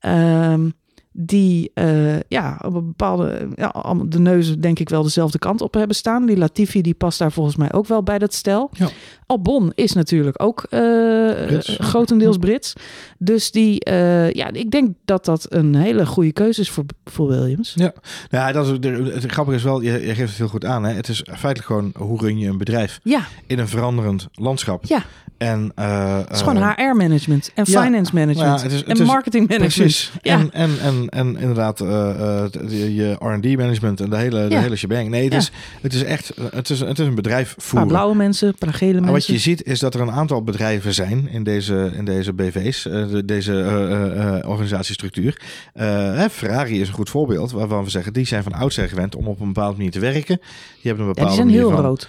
ehm, 0.00 0.68
die 1.18 1.70
eh, 1.74 2.20
ja, 2.20 2.60
op 2.64 2.74
een 2.74 2.86
bepaalde 2.86 3.48
ja, 3.54 3.66
allemaal 3.66 4.08
de 4.08 4.18
neuzen 4.18 4.60
denk 4.60 4.78
ik 4.78 4.88
wel 4.88 5.02
dezelfde 5.02 5.38
kant 5.38 5.60
op 5.60 5.74
hebben 5.74 5.96
staan. 5.96 6.26
Die 6.26 6.36
Latifi 6.36 6.82
die 6.82 6.94
past 6.94 7.18
daar 7.18 7.32
volgens 7.32 7.56
mij 7.56 7.72
ook 7.72 7.86
wel 7.86 8.02
bij 8.02 8.18
dat 8.18 8.34
stel. 8.34 8.70
Ja. 8.72 8.88
Albon 9.26 9.72
is 9.74 9.92
natuurlijk 9.92 10.42
ook 10.42 10.66
eh, 10.70 10.80
Brits. 11.46 11.76
grotendeels 11.80 12.36
Brits. 12.36 12.72
Dus 13.18 13.50
die, 13.50 13.80
eh, 13.80 14.32
ja, 14.32 14.52
ik 14.52 14.70
denk 14.70 14.94
dat 15.04 15.24
dat 15.24 15.46
een 15.48 15.74
hele 15.74 16.06
goede 16.06 16.32
keuze 16.32 16.60
is 16.60 16.70
voor, 16.70 16.84
voor 17.04 17.28
Williams. 17.28 17.72
Ja, 17.74 17.92
nou, 18.30 18.46
ja, 18.46 18.52
dat 18.52 18.66
is, 18.66 18.94
het 19.22 19.30
grappige 19.30 19.56
is 19.56 19.62
wel, 19.62 19.80
je, 19.80 19.92
je 19.92 20.14
geeft 20.14 20.28
het 20.28 20.38
heel 20.38 20.48
goed 20.48 20.64
aan. 20.64 20.84
Hè? 20.84 20.92
Het 20.92 21.08
is 21.08 21.24
feitelijk 21.24 21.64
gewoon 21.66 21.92
hoe 21.96 22.20
run 22.20 22.38
je 22.38 22.48
een 22.48 22.58
bedrijf 22.58 23.00
Ja, 23.02 23.26
in 23.46 23.58
een 23.58 23.68
veranderend 23.68 24.28
landschap. 24.32 24.84
ja. 24.84 25.04
En, 25.38 25.72
eh, 25.74 26.18
Het 26.18 26.30
is 26.30 26.38
gewoon 26.40 26.62
eh, 26.62 26.70
HR-management 26.76 27.50
en 27.54 27.64
ja, 27.66 27.82
finance 27.82 28.14
management 28.14 28.60
ja, 28.60 28.62
het 28.66 28.72
is- 28.72 28.78
het 28.80 28.88
en 28.88 28.96
is- 29.00 29.06
marketing 29.06 29.48
management. 29.48 29.74
Precies. 29.74 30.12
Ja. 30.22 30.38
En, 30.38 30.52
en, 30.52 30.70
en, 30.82 31.08
en 31.08 31.36
inderdaad, 31.36 31.80
eh, 31.80 31.86
je 32.96 33.12
R&D 33.18 33.56
management 33.56 34.00
en 34.00 34.10
de 34.10 34.16
hele, 34.16 34.48
de 34.48 34.54
Ja. 34.54 34.60
hele 34.60 34.76
shebang. 34.76 35.08
Nee, 35.08 35.22
het, 35.24 35.32
Ja. 35.32 35.38
is, 35.38 35.50
het 35.80 35.94
is 35.94 36.02
echt, 36.04 36.32
het 36.50 36.70
is, 36.70 36.80
het 36.80 36.98
is 36.98 37.06
een 37.06 37.14
bedrijf 37.14 37.54
paar 37.54 37.64
voeren. 37.64 37.88
blauwe 37.88 38.14
mensen, 38.14 38.54
paar 38.58 38.72
gele 38.74 38.88
En 38.90 38.94
mensen. 38.94 39.12
wat 39.12 39.26
je 39.26 39.38
ziet 39.38 39.62
is 39.62 39.78
dat 39.80 39.94
er 39.94 40.00
een 40.00 40.10
aantal 40.12 40.42
bedrijven 40.42 40.94
zijn 40.94 41.28
in 41.30 41.42
deze, 41.42 41.90
in 41.96 42.04
deze 42.04 42.32
BV's, 42.32 42.82
de- 42.82 43.22
deze 43.24 43.52
organisatiestructuur. 44.46 45.40
Ferrari 46.30 46.80
is 46.80 46.88
een 46.88 46.94
goed 46.94 47.10
voorbeeld 47.10 47.50
waarvan 47.52 47.84
we 47.84 47.90
zeggen, 47.90 48.12
die 48.12 48.26
zijn 48.26 48.42
van 48.42 48.52
oudsher 48.52 48.88
gewend 48.88 49.16
om 49.16 49.26
op 49.26 49.40
een 49.40 49.46
bepaalde 49.46 49.76
manier 49.76 49.90
te 49.92 50.00
werken. 50.00 50.36
Die 50.82 50.92
hebben 50.94 51.00
een 51.06 51.06
ja, 51.08 51.14
bepaalde 51.14 51.42
die 51.42 51.50
zijn 51.52 51.60
heel 51.60 51.70
van, 51.70 51.80
rood. 51.84 52.08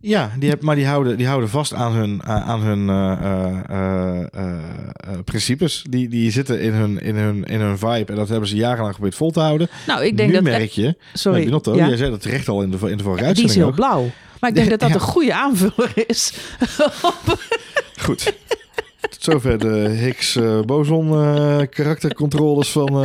Ja, 0.00 0.30
die 0.38 0.48
heb, 0.48 0.62
maar 0.62 0.76
die 0.76 0.86
houden, 0.86 1.16
die 1.16 1.26
houden 1.26 1.48
vast 1.48 1.74
aan 1.74 1.92
hun, 1.92 2.20
uh, 2.24 2.48
aan 2.48 2.60
hun 2.60 2.88
uh, 2.88 3.60
uh, 3.70 4.26
uh, 4.36 5.18
principes. 5.24 5.84
Die, 5.90 6.08
die 6.08 6.30
zitten 6.30 6.60
in 6.60 6.72
hun, 6.72 7.00
in, 7.00 7.16
hun, 7.16 7.44
in 7.44 7.60
hun 7.60 7.78
vibe. 7.78 8.12
En 8.12 8.16
dat 8.16 8.28
hebben 8.28 8.48
ze 8.48 8.56
jarenlang 8.56 8.88
geprobeerd 8.88 9.14
vol 9.14 9.30
te 9.30 9.40
houden. 9.40 9.68
Nou, 9.86 10.04
ik 10.04 10.16
denk 10.16 10.28
nu 10.28 10.34
dat... 10.34 10.44
merk 10.44 10.70
je... 10.70 10.96
Sorry. 11.12 11.44
Binotto, 11.44 11.76
ja. 11.76 11.88
jij 11.88 11.96
zei 11.96 12.10
dat 12.10 12.22
terecht 12.22 12.48
al 12.48 12.62
in 12.62 12.70
de, 12.70 12.90
in 12.90 12.96
de 12.96 13.02
vorige 13.02 13.24
Ja, 13.24 13.32
die 13.32 13.44
is 13.44 13.54
heel 13.54 13.66
ook. 13.66 13.74
blauw. 13.74 14.10
Maar 14.40 14.50
ik 14.50 14.56
denk 14.56 14.70
dat 14.78 14.80
dat 14.80 14.94
een 14.94 15.00
goede 15.00 15.34
aanvuller 15.34 15.92
is. 16.06 16.32
Goed. 18.00 18.32
Tot 19.08 19.22
zover 19.32 19.58
de 19.58 19.88
Higgs 19.88 20.36
uh, 20.36 20.60
boson 20.60 21.08
uh, 21.08 21.58
karaktercontroles 21.70 22.70
van 22.72 23.04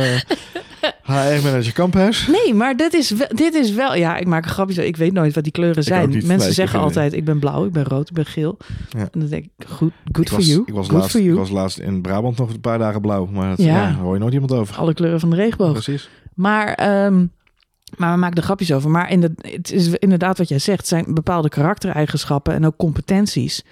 HR-manager 1.02 1.72
Kamphuis. 1.72 2.26
Nee, 2.26 2.54
maar 2.54 2.76
dit 2.76 2.94
is, 2.94 3.10
wel, 3.10 3.26
dit 3.34 3.54
is 3.54 3.72
wel... 3.72 3.94
Ja, 3.94 4.16
ik 4.16 4.26
maak 4.26 4.44
een 4.44 4.50
grapje. 4.50 4.86
Ik 4.86 4.96
weet 4.96 5.12
nooit 5.12 5.34
wat 5.34 5.42
die 5.44 5.52
kleuren 5.52 5.82
zijn. 5.82 6.10
Mensen 6.10 6.36
Nee, 6.36 6.52
zeggen 6.52 6.80
altijd, 6.80 7.12
ik 7.12 7.24
ben 7.24 7.38
blauw, 7.38 7.64
ik 7.64 7.72
ben 7.72 7.84
rood, 7.84 8.08
ik 8.08 8.14
ben 8.14 8.26
geel. 8.26 8.56
Ja. 8.88 8.98
En 8.98 9.20
dan 9.20 9.28
denk 9.28 9.44
ik, 9.44 9.66
goed, 9.66 9.92
good 10.12 10.24
Ik 10.24 10.28
for 10.28 10.36
was, 10.36 10.46
you. 10.46 10.62
ik, 10.66 10.74
was 10.74 10.88
good 10.88 10.98
laatst, 10.98 11.10
for 11.16 11.20
ik 11.20 11.34
was 11.34 11.50
laatst 11.50 11.78
in 11.78 12.00
Brabant 12.02 12.38
nog 12.38 12.50
een 12.50 12.60
paar 12.60 12.78
dagen 12.78 13.00
blauw. 13.00 13.26
Maar 13.26 13.48
dat, 13.48 13.58
Ja. 13.58 13.64
ja. 13.66 13.82
daar 13.84 13.94
hoor 13.94 14.14
je 14.14 14.20
nooit 14.20 14.32
iemand 14.32 14.52
over. 14.52 14.76
Alle 14.76 14.94
kleuren 14.94 15.20
van 15.20 15.30
de 15.30 15.36
regenboog. 15.36 15.72
Precies. 15.72 16.08
Maar, 16.34 16.74
ehm, 16.74 17.26
maar 17.96 18.12
we 18.12 18.18
maken 18.18 18.36
er 18.36 18.42
grapjes 18.42 18.72
over. 18.72 18.90
Maar 18.90 19.10
in 19.10 19.20
de, 19.20 19.32
het 19.36 19.72
is 19.72 19.88
inderdaad 19.88 20.38
wat 20.38 20.48
jij 20.48 20.58
zegt. 20.58 20.86
Zijn 20.86 21.04
bepaalde 21.14 21.48
karaktereigenschappen 21.48 22.54
en 22.54 22.66
ook 22.66 22.76
competenties... 22.76 23.64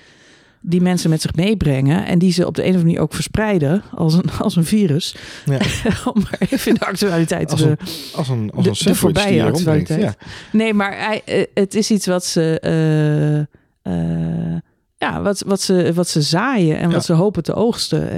die 0.63 0.81
mensen 0.81 1.11
met 1.11 1.21
zich 1.21 1.35
meebrengen... 1.35 2.07
en 2.07 2.19
die 2.19 2.33
ze 2.33 2.47
op 2.47 2.55
de 2.55 2.61
een 2.63 2.69
of 2.69 2.75
andere 2.75 2.89
manier 2.89 3.03
ook 3.03 3.15
verspreiden... 3.15 3.83
als 3.95 4.15
een, 4.15 4.31
als 4.39 4.57
een 4.57 4.65
virus. 4.65 5.17
Ja. 5.45 5.59
Om 6.13 6.23
maar 6.23 6.37
even 6.39 6.73
in 6.73 6.75
de 6.75 6.87
actualiteit 6.87 7.51
Als 7.51 7.61
te... 7.61 7.69
een, 7.69 7.79
als 8.15 8.29
een, 8.29 8.51
als 8.55 8.67
een 8.67 8.93
de 8.93 8.95
voorbije 8.95 9.45
actualiteit. 9.45 10.03
Ja. 10.03 10.15
Nee, 10.53 10.75
maar 10.75 10.99
hij, 10.99 11.23
eh, 11.25 11.45
het 11.55 11.75
is 11.75 11.91
iets 11.91 12.07
wat 12.07 12.25
ze... 12.25 12.61
eh, 12.61 13.39
eh, 13.83 14.61
ja, 14.97 15.23
wat, 15.23 15.43
wat, 15.47 15.61
ze, 15.61 15.93
wat 15.95 16.09
ze 16.09 16.23
zaaien 16.23 16.79
en 16.79 16.89
Ja. 16.89 16.95
wat 16.95 17.05
ze 17.05 17.13
hopen 17.13 17.43
te 17.43 17.55
oogsten. 17.55 18.09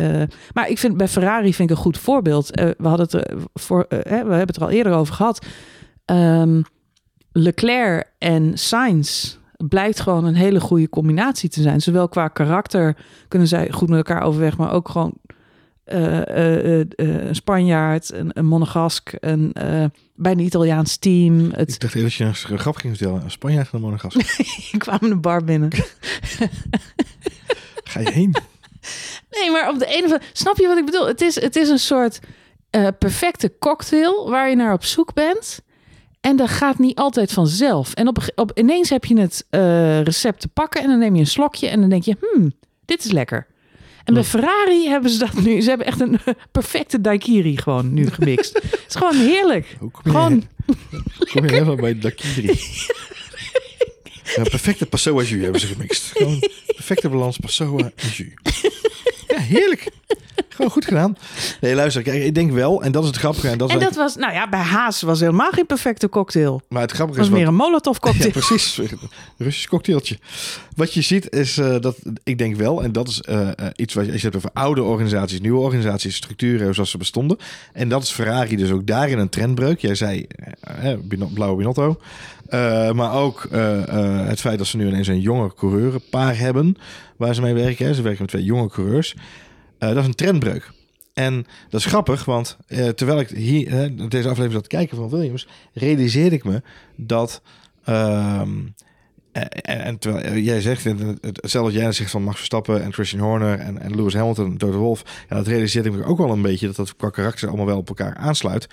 Maar 0.52 0.68
ik 0.68 0.78
vind 0.78 0.96
bij 0.96 1.08
Ferrari 1.08 1.54
vind 1.54 1.70
ik 1.70 1.76
een 1.76 1.82
goed 1.82 1.98
voorbeeld. 1.98 2.50
We, 2.54 2.74
hadden 2.88 3.06
het 3.06 3.12
er 3.12 3.36
voor, 3.54 3.86
hè, 3.88 4.00
we 4.02 4.14
hebben 4.14 4.46
het 4.46 4.56
er 4.56 4.62
al 4.62 4.70
eerder 4.70 4.92
over 4.92 5.14
gehad. 5.14 5.46
Ehm, 6.04 6.62
Leclerc 7.32 8.06
en 8.18 8.58
Sainz 8.58 9.36
blijkt 9.56 10.00
gewoon 10.00 10.24
een 10.24 10.34
hele 10.34 10.60
goede 10.60 10.88
combinatie 10.88 11.48
te 11.48 11.62
zijn. 11.62 11.80
Zowel 11.80 12.08
qua 12.08 12.28
karakter 12.28 12.96
kunnen 13.28 13.48
zij 13.48 13.70
goed 13.70 13.88
met 13.88 13.96
elkaar 13.96 14.22
overweg, 14.22 14.56
maar 14.56 14.72
ook 14.72 14.88
gewoon 14.88 15.12
eh, 15.84 16.28
eh, 16.28 16.80
eh, 16.80 16.86
een 16.96 17.34
Spanjaard, 17.34 18.12
een, 18.12 18.30
een 18.32 18.46
Monegask, 18.46 19.12
een 19.20 19.52
bijna 20.14 20.42
Italiaans 20.42 20.96
team. 20.96 21.50
Het, 21.52 21.72
Ik 21.72 21.80
dacht 21.80 21.94
eerst 21.94 22.18
dat 22.18 22.36
je 22.36 22.52
een 22.52 22.58
grap 22.58 22.76
ging 22.76 22.96
vertellen. 22.96 23.22
Een 23.22 23.30
Spanjaard 23.30 23.66
en 23.66 23.74
een 23.74 23.80
monegas. 23.80 24.14
ik 24.72 24.78
kwam 24.78 24.98
in 25.00 25.10
een 25.10 25.20
bar 25.20 25.44
binnen. 25.44 25.70
Ga 27.84 28.00
je 28.00 28.10
heen? 28.10 28.34
Nee, 29.30 29.50
maar 29.50 29.70
op 29.70 29.78
de 29.78 29.86
een 29.86 30.04
of 30.04 30.10
andere... 30.10 30.22
Snap 30.32 30.56
je 30.56 30.66
wat 30.66 30.78
ik 30.78 30.84
bedoel? 30.84 31.06
Het 31.06 31.20
is, 31.20 31.40
het 31.40 31.56
is 31.56 31.68
een 31.68 31.78
soort 31.78 32.20
perfecte 32.98 33.52
cocktail 33.58 34.30
waar 34.30 34.48
je 34.48 34.56
naar 34.56 34.72
op 34.72 34.84
zoek 34.84 35.14
bent. 35.14 35.62
En 36.24 36.36
dat 36.36 36.48
gaat 36.48 36.78
niet 36.78 36.98
altijd 36.98 37.32
vanzelf. 37.32 37.94
En 37.94 38.08
op, 38.08 38.32
op, 38.34 38.50
ineens 38.58 38.90
heb 38.90 39.04
je 39.04 39.20
het 39.20 39.46
eh, 39.50 40.00
recept 40.00 40.40
te 40.40 40.48
pakken 40.48 40.82
en 40.82 40.88
dan 40.88 40.98
neem 40.98 41.14
je 41.14 41.20
een 41.20 41.26
slokje 41.26 41.68
en 41.68 41.80
dan 41.80 41.88
denk 41.88 42.04
je, 42.04 42.16
hmm, 42.20 42.52
dit 42.84 43.04
is 43.04 43.10
lekker. 43.10 43.46
En 44.04 44.14
bij 44.14 44.22
Ja. 44.22 44.28
Ferrari 44.28 44.88
hebben 44.88 45.10
ze 45.10 45.18
dat 45.18 45.34
nu. 45.34 45.60
Ze 45.60 45.68
hebben 45.68 45.86
echt 45.86 46.00
een 46.00 46.18
perfecte 46.52 47.00
daiquiri 47.00 47.56
gewoon 47.56 47.94
nu 47.94 48.10
gemixt. 48.10 48.54
Het 48.70 48.84
is 48.88 48.94
gewoon 48.94 49.16
heerlijk. 49.16 49.76
Hoe 49.78 49.90
kom 49.90 50.02
je, 50.04 50.10
Gewoon, 50.10 50.42
kom 51.32 51.44
je 51.44 51.52
helemaal 51.52 51.76
bij 51.76 51.98
Dakiri? 51.98 52.60
Ja, 54.36 54.42
perfecte 54.42 54.86
Passoa 54.86 55.22
jus 55.22 55.42
hebben 55.42 55.60
ze 55.60 55.66
gemixt. 55.66 56.04
Gewoon 56.04 56.38
perfecte 56.66 57.08
balans 57.08 57.38
Passoa 57.38 57.78
en 57.78 58.08
jus. 58.12 58.32
Ja, 59.26 59.38
heerlijk. 59.38 59.88
Gewoon 60.54 60.70
goed 60.70 60.84
gedaan. 60.84 61.16
Nee, 61.60 61.74
luister, 61.74 62.02
kijk, 62.02 62.22
ik 62.24 62.34
denk 62.34 62.52
wel, 62.52 62.82
en 62.82 62.92
dat 62.92 63.02
is 63.02 63.08
het 63.08 63.18
grappige. 63.18 63.48
En 63.48 63.58
dat 63.58 63.68
en 63.70 63.74
dat 63.74 63.82
eigenlijk- 63.82 64.14
was, 64.14 64.24
nou 64.24 64.34
ja, 64.34 64.48
bij 64.48 64.60
Haas 64.60 65.02
was 65.02 65.20
helemaal 65.20 65.50
geen 65.50 65.66
perfecte 65.66 66.08
cocktail. 66.08 66.62
Maar 66.68 66.82
het 66.82 66.90
grappige 66.92 67.18
was 67.18 67.26
is 67.26 67.32
wat, 67.32 67.40
meer 67.40 67.48
een 67.52 67.56
molotov 67.56 67.98
cocktail. 68.06 68.24
Ja, 68.26 68.30
precies. 68.30 68.80
Russisch 69.38 69.68
cocktailtje. 69.68 70.18
Wat 70.76 70.94
je 70.94 71.00
ziet 71.02 71.32
is 71.32 71.58
eh, 71.58 71.76
dat 71.80 71.96
ik 72.24 72.38
denk 72.38 72.56
wel, 72.56 72.82
en 72.82 72.92
dat 72.92 73.08
is 73.08 73.20
eh, 73.20 73.48
eh, 73.48 73.52
iets 73.76 73.94
wat 73.94 74.04
je, 74.06 74.12
als 74.12 74.20
je 74.20 74.26
hebt 74.28 74.36
over 74.44 74.50
oude 74.52 74.82
organisaties, 74.82 75.40
nieuwe 75.40 75.60
organisaties, 75.60 76.16
structuren 76.16 76.74
zoals 76.74 76.90
ze 76.90 76.98
bestonden. 76.98 77.36
En 77.72 77.88
dat 77.88 78.02
is 78.02 78.10
Ferrari 78.10 78.56
dus 78.56 78.70
ook 78.70 78.86
daarin 78.86 79.18
een 79.18 79.28
trendbreuk. 79.28 79.80
Jij 79.80 79.94
zei 79.94 80.26
Bino- 81.02 81.30
blauwe 81.34 81.56
Binotto. 81.56 81.96
Maar 82.94 83.12
ook 83.12 83.48
het 84.26 84.40
feit 84.40 84.58
dat 84.58 84.66
ze 84.66 84.76
nu 84.76 84.86
ineens 84.86 85.08
een 85.08 85.20
jonge 85.20 85.54
coureurpaar 85.54 86.38
hebben 86.38 86.76
waar 87.16 87.34
ze 87.34 87.40
mee 87.40 87.54
werken. 87.54 87.86
Hè. 87.86 87.94
Ze 87.94 88.02
werken 88.02 88.20
met 88.22 88.30
twee 88.30 88.44
jonge 88.44 88.68
coureurs. 88.68 89.14
Eh, 89.88 89.94
dat 89.94 90.02
is 90.02 90.06
een 90.06 90.14
trendbreuk. 90.14 90.72
En 91.14 91.46
dat 91.68 91.80
is 91.80 91.86
grappig, 91.86 92.24
want 92.24 92.56
eh, 92.66 92.88
terwijl 92.88 93.20
ik 93.20 93.28
hier 93.28 93.66
eh, 93.68 93.90
deze 94.08 94.28
aflevering 94.28 94.52
zat 94.52 94.62
te 94.62 94.76
kijken 94.76 94.96
van 94.96 95.08
Williams, 95.08 95.48
realiseerde 95.72 96.36
ik 96.36 96.44
me 96.44 96.62
dat. 96.96 97.42
ehm, 97.84 98.50
eh, 99.32 99.42
en, 99.42 99.80
en 99.80 99.98
terwijl 99.98 100.36
jij 100.38 100.60
zegt, 100.60 100.84
hetzelfde 100.84 101.72
wat 101.72 101.72
jij 101.82 101.92
zegt 101.92 102.10
van 102.10 102.22
Max 102.22 102.36
Verstappen 102.36 102.82
en 102.82 102.92
Christian 102.92 103.22
Horner 103.22 103.58
en, 103.58 103.80
en 103.80 103.96
Lewis 103.96 104.14
Hamilton 104.14 104.46
en 104.46 104.56
Toto 104.56 104.78
Wolff, 104.78 105.24
ja, 105.28 105.36
dat 105.36 105.46
realiseerde 105.46 105.88
ik 105.88 105.94
me 105.94 106.04
ook 106.04 106.18
wel 106.18 106.30
een 106.30 106.42
beetje 106.42 106.66
dat 106.66 106.76
dat 106.76 106.96
qua 106.96 107.10
karakter 107.10 107.48
allemaal 107.48 107.66
wel 107.66 107.78
op 107.78 107.88
elkaar 107.88 108.16
aansluit. 108.16 108.66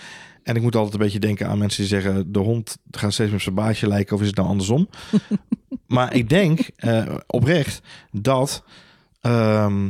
En 0.44 0.56
ik 0.56 0.62
moet 0.62 0.76
altijd 0.76 0.94
een 0.94 1.00
beetje 1.00 1.20
denken 1.20 1.48
aan 1.48 1.58
mensen 1.58 1.80
die 1.80 1.90
zeggen: 1.90 2.32
de 2.32 2.40
hond 2.40 2.78
gaat 2.92 3.14
steeds 3.14 3.30
meer 3.30 3.38
op 3.38 3.44
zijn 3.44 3.56
baasje 3.56 3.88
lijken, 3.88 4.16
of 4.16 4.22
is 4.22 4.28
het 4.28 4.36
nou 4.36 4.48
andersom? 4.48 4.90
maar 5.88 6.14
ik 6.14 6.30
denk 6.30 6.70
oprecht 7.28 7.82
dat 8.12 8.64
ehm, 9.22 9.90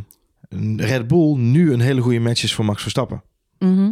Red 0.78 1.08
Bull 1.08 1.36
nu 1.38 1.74
een 1.74 1.80
hele 1.80 2.02
goede 2.02 2.20
match 2.20 2.44
is 2.44 2.54
voor 2.54 2.66
Max 2.66 2.82
Verstappen 2.82 3.24
Mhm. 3.60 3.90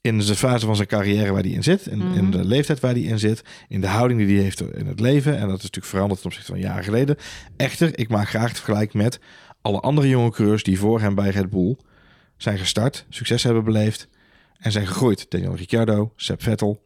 in 0.00 0.18
de 0.18 0.36
fase 0.36 0.66
van 0.66 0.76
zijn 0.76 0.88
carrière 0.88 1.32
waar 1.32 1.42
hij 1.42 1.50
in 1.50 1.62
zit, 1.62 1.86
in, 1.86 1.98
Mhm. 1.98 2.18
in 2.18 2.30
de 2.30 2.44
leeftijd 2.44 2.80
waar 2.80 2.92
hij 2.92 3.00
in 3.02 3.18
zit, 3.18 3.42
in 3.68 3.80
de 3.80 3.86
houding 3.86 4.20
die 4.20 4.34
hij 4.34 4.44
heeft 4.44 4.60
in 4.60 4.86
het 4.86 5.00
leven. 5.00 5.32
En 5.34 5.40
dat 5.40 5.56
is 5.56 5.62
natuurlijk 5.62 5.86
veranderd 5.92 6.20
ten 6.20 6.28
opzichte 6.30 6.52
van 6.52 6.60
jaren 6.60 6.84
geleden. 6.84 7.16
Echter, 7.56 7.98
ik 7.98 8.08
maak 8.08 8.28
graag 8.28 8.48
het 8.48 8.56
vergelijk 8.60 8.94
met 8.94 9.20
alle 9.62 9.80
andere 9.80 10.08
jonge 10.08 10.30
coureurs 10.30 10.62
die 10.62 10.78
voor 10.78 11.00
hem 11.00 11.14
bij 11.14 11.30
Red 11.30 11.50
Bull 11.50 11.76
zijn 12.36 12.58
gestart, 12.58 13.06
succes 13.08 13.42
hebben 13.42 13.64
beleefd 13.64 14.08
en 14.58 14.72
zijn 14.72 14.86
gegroeid. 14.86 15.26
Daniel 15.28 15.54
Ricciardo, 15.56 16.12
Seb 16.16 16.42
Vettel. 16.42 16.82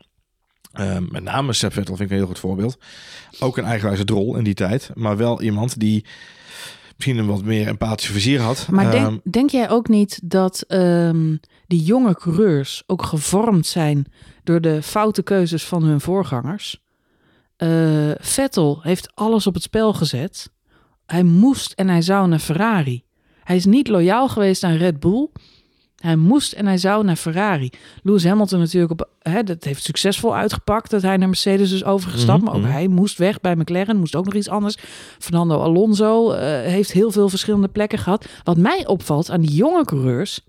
Eh, 0.73 0.99
met 1.11 1.23
name 1.23 1.53
Seb 1.53 1.73
Vettel 1.73 1.97
vind 1.97 2.09
ik 2.11 2.15
een 2.15 2.21
heel 2.23 2.33
goed 2.33 2.39
voorbeeld. 2.39 2.79
Ook 3.39 3.57
een 3.59 3.65
eigenwijze 3.65 4.05
drol 4.05 4.37
in 4.37 4.45
die 4.45 4.55
tijd, 4.55 4.91
maar 4.95 5.17
wel 5.17 5.43
iemand 5.43 5.81
die 5.81 6.05
misschien 6.95 7.19
een 7.19 7.27
wat 7.27 7.45
meer 7.45 7.67
empathische 7.67 8.13
vizier 8.13 8.41
had. 8.41 8.67
Maar 8.71 8.93
Ehm, 8.93 9.05
denk, 9.05 9.21
denk 9.33 9.51
jij 9.51 9.71
ook 9.71 9.89
niet 9.89 10.21
dat 10.25 10.65
ehm, 10.69 11.37
die 11.67 11.83
jonge 11.83 12.15
coureurs 12.15 12.83
ook 12.87 13.03
gevormd 13.03 13.67
zijn 13.67 14.07
door 14.45 14.61
de 14.61 14.83
foute 14.83 15.23
keuzes 15.23 15.65
van 15.65 15.83
hun 15.83 16.01
voorgangers? 16.01 16.83
Eh, 17.57 18.11
Vettel 18.19 18.79
heeft 18.83 19.15
alles 19.15 19.47
op 19.47 19.55
het 19.55 19.63
spel 19.63 19.93
gezet. 19.93 20.53
Hij 21.07 21.23
moest 21.23 21.73
en 21.73 21.89
hij 21.89 22.03
zou 22.03 22.29
naar 22.29 22.39
Ferrari. 22.39 23.05
Hij 23.43 23.57
is 23.57 23.65
niet 23.65 23.89
loyaal 23.89 24.29
geweest 24.29 24.63
aan 24.63 24.77
Red 24.77 25.01
Bull. 25.01 25.29
Hij 26.05 26.17
moest 26.17 26.53
en 26.53 26.67
hij 26.67 26.79
zou 26.79 27.05
naar 27.05 27.17
Ferrari. 27.17 27.71
Lewis 28.03 28.25
Hamilton 28.25 28.59
natuurlijk, 28.59 28.93
op, 28.93 29.09
hè, 29.19 29.43
dat 29.43 29.65
heeft 29.65 29.83
succesvol 29.83 30.37
uitgepakt 30.37 30.91
dat 30.91 31.03
hij 31.03 31.17
naar 31.17 31.29
Mercedes 31.29 31.73
is 31.73 31.85
overgestapt. 31.85 32.39
Mhm, 32.39 32.45
maar 32.45 32.55
ook 32.55 32.63
mhm. 32.63 32.73
hij 32.73 32.89
moest 32.89 33.19
weg 33.19 33.41
bij 33.41 33.55
McLaren, 33.57 33.97
moest 33.97 34.15
ook 34.15 34.25
nog 34.25 34.35
iets 34.35 34.49
anders. 34.49 34.77
Fernando 35.19 35.59
Alonso 35.59 36.31
eh, 36.31 36.61
heeft 36.71 36.93
heel 36.93 37.11
veel 37.11 37.29
verschillende 37.29 37.69
plekken 37.69 37.99
gehad. 37.99 38.27
Wat 38.43 38.57
mij 38.57 38.87
opvalt 38.87 39.31
aan 39.31 39.41
die 39.41 39.55
jonge 39.55 39.85
coureurs 39.85 40.41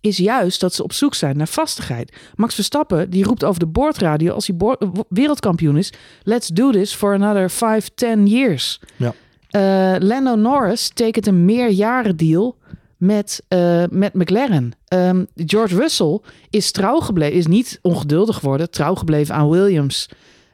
is 0.00 0.16
juist 0.16 0.60
dat 0.60 0.74
ze 0.74 0.82
op 0.82 0.92
zoek 0.92 1.14
zijn 1.14 1.36
naar 1.36 1.48
vastigheid. 1.48 2.16
Max 2.34 2.54
Verstappen 2.54 3.10
die 3.10 3.24
roept 3.24 3.44
over 3.44 3.60
de 3.60 3.66
boordradio 3.66 4.34
als 4.34 4.46
hij 4.46 4.76
wereldkampioen 5.08 5.76
is: 5.76 5.92
Let's 6.22 6.48
do 6.48 6.70
this 6.70 6.94
for 6.94 7.14
another 7.14 7.50
5, 7.50 7.88
10 7.94 8.26
years. 8.26 8.80
Ja. 8.96 9.14
Eh, 9.50 9.94
Lando 9.98 10.34
Norris 10.34 10.88
tekent 10.88 11.26
een 11.26 11.44
meerjarendeal 11.44 12.56
met, 13.00 13.42
eh, 13.48 13.84
met 13.90 14.14
McLaren. 14.14 14.72
Ehm, 14.84 15.24
George 15.36 15.76
Russell 15.76 16.20
is 16.50 16.70
trouw 16.70 17.00
gebleven, 17.00 17.38
is 17.38 17.46
niet 17.46 17.78
ongeduldig 17.82 18.36
geworden, 18.36 18.70
trouw 18.70 18.94
gebleven 18.94 19.34
aan 19.34 19.48
Williams 19.48 20.08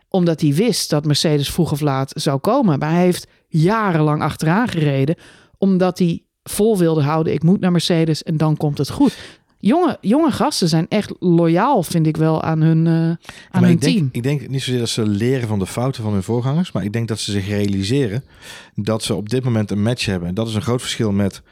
omdat 0.08 0.40
hij 0.40 0.54
wist 0.54 0.90
dat 0.90 1.04
Mercedes 1.04 1.50
vroeg 1.50 1.72
of 1.72 1.80
laat 1.80 2.12
zou 2.14 2.38
komen. 2.38 2.78
Maar 2.78 2.90
hij 2.90 3.02
heeft 3.02 3.26
jarenlang 3.48 4.22
achteraan 4.22 4.68
gereden, 4.68 5.16
omdat 5.58 5.98
hij 5.98 6.22
vol 6.42 6.78
wilde 6.78 7.02
houden. 7.02 7.32
Ik 7.32 7.42
moet 7.42 7.60
naar 7.60 7.72
Mercedes 7.72 8.22
en 8.22 8.36
dan 8.36 8.56
komt 8.56 8.78
het 8.78 8.90
goed. 8.90 9.16
Jonge, 9.58 9.98
jonge 10.00 10.30
gasten 10.30 10.68
zijn 10.68 10.86
echt 10.88 11.12
loyaal, 11.18 11.82
vind 11.82 12.06
ik 12.06 12.16
wel, 12.16 12.42
aan 12.42 12.60
hun, 12.60 12.86
eh, 12.86 12.92
aan 13.50 13.62
hun 13.62 13.72
ik 13.72 13.80
denk, 13.80 13.96
team. 13.96 14.08
ik 14.12 14.22
denk 14.22 14.48
niet 14.48 14.62
zozeer 14.62 14.80
dat 14.80 14.88
ze 14.88 15.06
leren 15.06 15.48
van 15.48 15.58
de 15.58 15.66
fouten 15.66 16.02
van 16.02 16.12
hun 16.12 16.22
voorgangers, 16.22 16.72
maar 16.72 16.84
ik 16.84 16.92
denk 16.92 17.08
dat 17.08 17.18
ze 17.18 17.32
zich 17.32 17.48
realiseren 17.48 18.24
dat 18.74 19.02
ze 19.02 19.14
op 19.14 19.28
dit 19.28 19.44
moment 19.44 19.70
een 19.70 19.82
match 19.82 20.06
hebben. 20.06 20.28
En 20.28 20.34
dat 20.34 20.48
is 20.48 20.54
een 20.54 20.62
groot 20.62 20.80
verschil 20.80 21.12
met 21.12 21.42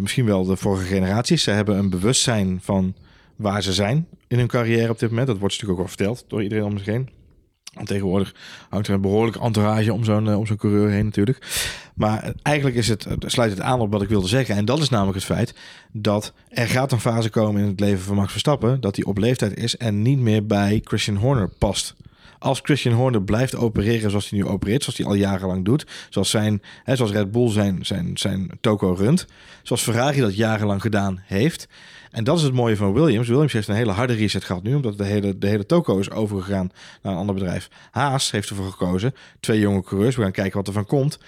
misschien 0.00 0.24
wel 0.24 0.44
de 0.44 0.56
vorige 0.56 0.84
generaties. 0.86 1.42
Ze 1.42 1.50
hebben 1.50 1.78
een 1.78 1.90
bewustzijn 1.90 2.58
van 2.62 2.94
waar 3.36 3.62
ze 3.62 3.72
zijn 3.72 4.06
in 4.28 4.38
hun 4.38 4.46
carrière 4.46 4.90
op 4.90 4.98
dit 4.98 5.08
moment. 5.08 5.26
Dat 5.26 5.38
wordt 5.38 5.52
natuurlijk 5.54 5.80
ook 5.80 5.86
wel 5.86 5.96
verteld 5.96 6.24
door 6.28 6.42
iedereen 6.42 6.64
om 6.64 6.78
zich 6.78 6.86
heen. 6.86 7.08
Want 7.74 7.86
tegenwoordig 7.86 8.34
hangt 8.68 8.88
er 8.88 8.94
een 8.94 9.00
behoorlijke 9.00 9.40
entourage 9.40 9.92
om 9.92 10.04
zo'n 10.04 10.28
eh, 10.28 10.38
om 10.38 10.46
zo'n 10.46 10.56
coureur 10.56 10.90
heen 10.90 11.04
natuurlijk. 11.04 11.38
Maar 11.94 12.22
eh, 12.22 12.30
eigenlijk 12.42 12.76
is 12.76 12.88
het 12.88 13.06
sluit 13.18 13.50
het 13.50 13.60
aan 13.60 13.80
op 13.80 13.92
wat 13.92 14.02
ik 14.02 14.08
wilde 14.08 14.28
zeggen. 14.28 14.56
En 14.56 14.64
dat 14.64 14.78
is 14.78 14.88
namelijk 14.88 15.16
het 15.16 15.24
feit 15.24 15.54
dat 15.92 16.32
er 16.48 16.66
gaat 16.66 16.92
een 16.92 17.00
fase 17.00 17.30
komen 17.30 17.62
in 17.62 17.68
het 17.68 17.80
leven 17.80 18.04
van 18.04 18.16
Max 18.16 18.30
Verstappen... 18.30 18.80
dat 18.80 18.96
hij 18.96 19.04
op 19.04 19.18
leeftijd 19.18 19.56
is 19.56 19.76
en 19.76 20.02
niet 20.02 20.18
meer 20.18 20.46
bij 20.46 20.80
Christian 20.84 21.16
Horner 21.16 21.48
past. 21.48 21.94
Als 22.38 22.60
Christian 22.62 22.94
Horner 22.94 23.22
blijft 23.22 23.56
opereren 23.56 24.10
zoals 24.10 24.30
hij 24.30 24.38
nu 24.38 24.46
opereert... 24.46 24.82
zoals 24.82 24.98
hij 24.98 25.06
al 25.06 25.14
jarenlang 25.14 25.64
doet... 25.64 25.86
zoals, 26.08 26.30
zijn, 26.30 26.62
hè, 26.84 26.96
zoals 26.96 27.12
Red 27.12 27.30
Bull 27.30 27.50
zijn, 27.50 27.86
zijn, 27.86 28.10
zijn 28.18 28.50
toko 28.60 28.92
runt... 28.92 29.26
zoals 29.62 29.82
Ferrari 29.82 30.20
dat 30.20 30.36
jarenlang 30.36 30.80
gedaan 30.80 31.22
heeft... 31.26 31.68
En 32.14 32.24
dat 32.24 32.36
is 32.36 32.42
het 32.42 32.52
mooie 32.52 32.76
van 32.76 32.92
Williams. 32.92 33.28
Williams 33.28 33.52
heeft 33.52 33.68
een 33.68 33.74
hele 33.74 33.92
harde 33.92 34.12
reset 34.12 34.44
gehad 34.44 34.62
nu, 34.62 34.74
omdat 34.74 34.98
de 34.98 35.04
hele, 35.04 35.38
de 35.38 35.46
hele 35.46 35.66
toko 35.66 35.98
is 35.98 36.10
overgegaan 36.10 36.70
naar 37.02 37.12
een 37.12 37.18
ander 37.18 37.34
bedrijf. 37.34 37.68
Haas 37.90 38.30
heeft 38.30 38.48
ervoor 38.48 38.70
gekozen. 38.70 39.14
Twee 39.40 39.58
jonge 39.58 39.82
coureurs. 39.82 40.16
We 40.16 40.22
gaan 40.22 40.32
kijken 40.32 40.56
wat 40.56 40.66
er 40.66 40.72
van 40.72 40.86
komt. 40.86 41.18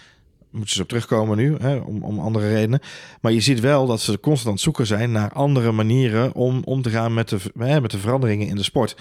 Moeten 0.57 0.75
ze 0.75 0.83
op 0.83 0.89
terugkomen 0.89 1.37
nu, 1.37 1.57
hè, 1.61 1.77
om, 1.77 2.03
om 2.03 2.19
andere 2.21 2.49
redenen. 2.49 2.81
Maar 3.21 3.33
je 3.33 3.41
ziet 3.41 3.61
wel 3.61 3.87
dat 3.87 4.01
ze 4.01 4.21
constant 4.21 4.47
aan 4.47 4.53
het 4.53 4.61
zoeken 4.63 4.87
zijn 4.87 5.13
naar 5.13 5.33
andere 5.33 5.73
manieren 5.73 6.35
om 6.35 6.63
om 6.65 6.83
te 6.83 6.91
gaan 6.91 7.15
met 7.15 7.29
de, 7.29 7.37
hè, 7.59 7.81
met 7.81 7.91
de 7.91 7.99
veranderingen 7.99 8.47
in 8.47 8.57
de 8.57 8.63
sport. 8.63 8.97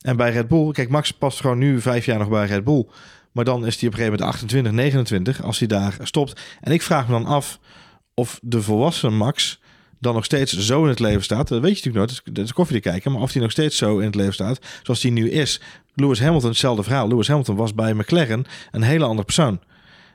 En 0.00 0.16
bij 0.16 0.30
Red 0.32 0.48
Bull, 0.48 0.72
kijk, 0.72 0.88
Max 0.88 1.10
past 1.10 1.40
gewoon 1.40 1.58
nu 1.58 1.80
vijf 1.80 2.04
jaar 2.04 2.18
nog 2.18 2.28
bij 2.28 2.46
Red 2.46 2.64
Bull. 2.64 2.86
Maar 3.32 3.44
dan 3.44 3.66
is 3.66 3.80
hij 3.80 3.88
op 3.88 3.94
een 3.94 4.00
gegeven 4.00 4.18
moment 4.18 4.34
28, 4.36 4.72
29 4.72 5.42
als 5.42 5.58
hij 5.58 5.68
daar 5.68 5.96
stopt. 6.02 6.40
En 6.60 6.72
ik 6.72 6.82
vraag 6.82 7.06
me 7.06 7.12
dan 7.12 7.26
af 7.26 7.58
of 8.14 8.38
de 8.42 8.62
volwassen 8.62 9.16
Max 9.16 9.60
dan 9.98 10.14
nog 10.14 10.24
steeds 10.24 10.58
zo 10.58 10.82
in 10.82 10.88
het 10.88 10.98
leven 10.98 11.22
staat. 11.22 11.48
Dat 11.48 11.60
weet 11.60 11.78
je 11.78 11.84
natuurlijk 11.84 12.12
nooit, 12.24 12.34
dat 12.36 12.44
is- 12.44 12.52
koffie 12.52 12.80
te 12.80 12.88
kijken. 12.88 13.12
Maar 13.12 13.22
of 13.22 13.32
hij 13.32 13.42
nog 13.42 13.50
steeds 13.50 13.76
zo 13.76 13.98
in 13.98 14.06
het 14.06 14.14
leven 14.14 14.34
staat 14.34 14.58
zoals 14.82 15.02
hij 15.02 15.10
nu 15.10 15.30
is. 15.30 15.60
Lewis 15.94 16.20
Hamilton, 16.20 16.48
hetzelfde 16.48 16.82
verhaal. 16.82 17.08
Lewis 17.08 17.28
Hamilton 17.28 17.56
was 17.56 17.74
bij 17.74 17.94
McLaren 17.94 18.44
een 18.70 18.82
hele 18.82 19.04
andere 19.04 19.24
persoon. 19.24 19.60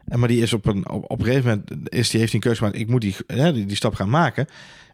En 0.06 0.20
maar 0.20 0.28
die 0.28 0.42
is 0.42 0.54
op 0.54 0.66
een, 0.66 0.90
op, 0.90 1.12
op 1.12 1.22
gegeven 1.22 1.50
moment 1.50 1.92
is 1.94 2.10
die, 2.10 2.20
heeft 2.20 2.32
hij 2.32 2.34
een 2.34 2.40
keuze 2.40 2.58
gemaakt. 2.58 2.78
Ik 2.78 2.90
moet 2.90 3.02
die, 3.02 3.16
hè, 3.28 3.54
die, 3.54 3.66
die 3.66 3.76
stap 3.76 3.94
gaan 3.94 4.10
maken. 4.10 4.48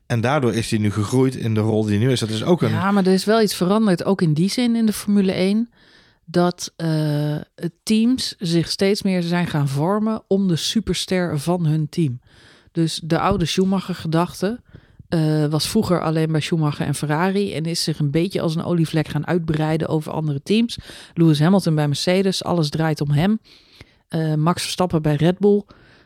En 0.06 0.22
daardoor 0.22 0.54
is 0.54 0.70
hij 0.70 0.80
nu 0.80 0.92
gegroeid 0.92 1.36
in 1.36 1.54
de 1.54 1.60
rol 1.60 1.82
die 1.82 1.98
hij 1.98 2.06
nu 2.06 2.12
is. 2.12 2.20
Dat 2.20 2.30
is 2.30 2.44
ook 2.44 2.62
een. 2.62 2.70
Ja, 2.70 2.92
maar 2.92 3.06
er 3.06 3.14
is 3.14 3.26
wel 3.26 3.42
iets 3.42 3.56
veranderd, 3.56 4.04
ook 4.04 4.22
in 4.22 4.34
die 4.34 4.50
zin 4.50 4.76
in 4.76 4.86
de 4.86 4.94
Formule 4.94 5.32
1. 5.32 5.70
Dat 6.26 6.74
eh, 6.76 7.36
teams 7.84 8.36
zich 8.40 8.70
steeds 8.70 9.02
meer 9.02 9.22
zijn 9.22 9.48
gaan 9.48 9.68
vormen 9.68 10.22
om 10.28 10.48
de 10.48 10.56
superster 10.56 11.40
van 11.40 11.66
hun 11.66 11.90
team. 11.90 12.20
Dus 12.72 13.02
de 13.04 13.20
oude 13.20 13.46
Schumacher-gedachte 13.46 14.60
eh, 15.10 15.46
was 15.46 15.70
vroeger 15.70 16.02
alleen 16.02 16.32
bij 16.32 16.42
Schumacher 16.42 16.86
en 16.86 16.96
Ferrari. 16.96 17.54
En 17.54 17.64
is 17.64 17.84
zich 17.84 18.00
een 18.00 18.12
beetje 18.12 18.42
als 18.42 18.56
een 18.56 18.64
olievlek 18.64 19.08
gaan 19.08 19.28
uitbreiden 19.28 19.88
over 19.88 20.12
andere 20.12 20.42
teams. 20.44 20.78
Lewis 21.14 21.40
Hamilton 21.40 21.76
bij 21.76 21.88
Mercedes, 21.88 22.44
alles 22.44 22.70
draait 22.70 23.02
om 23.02 23.12
hem. 23.12 23.40
Eh, 24.12 24.34
Max 24.34 24.62
Verstappen 24.62 25.02
bij 25.02 25.16
Red 25.16 25.40
Bull. 25.40 25.64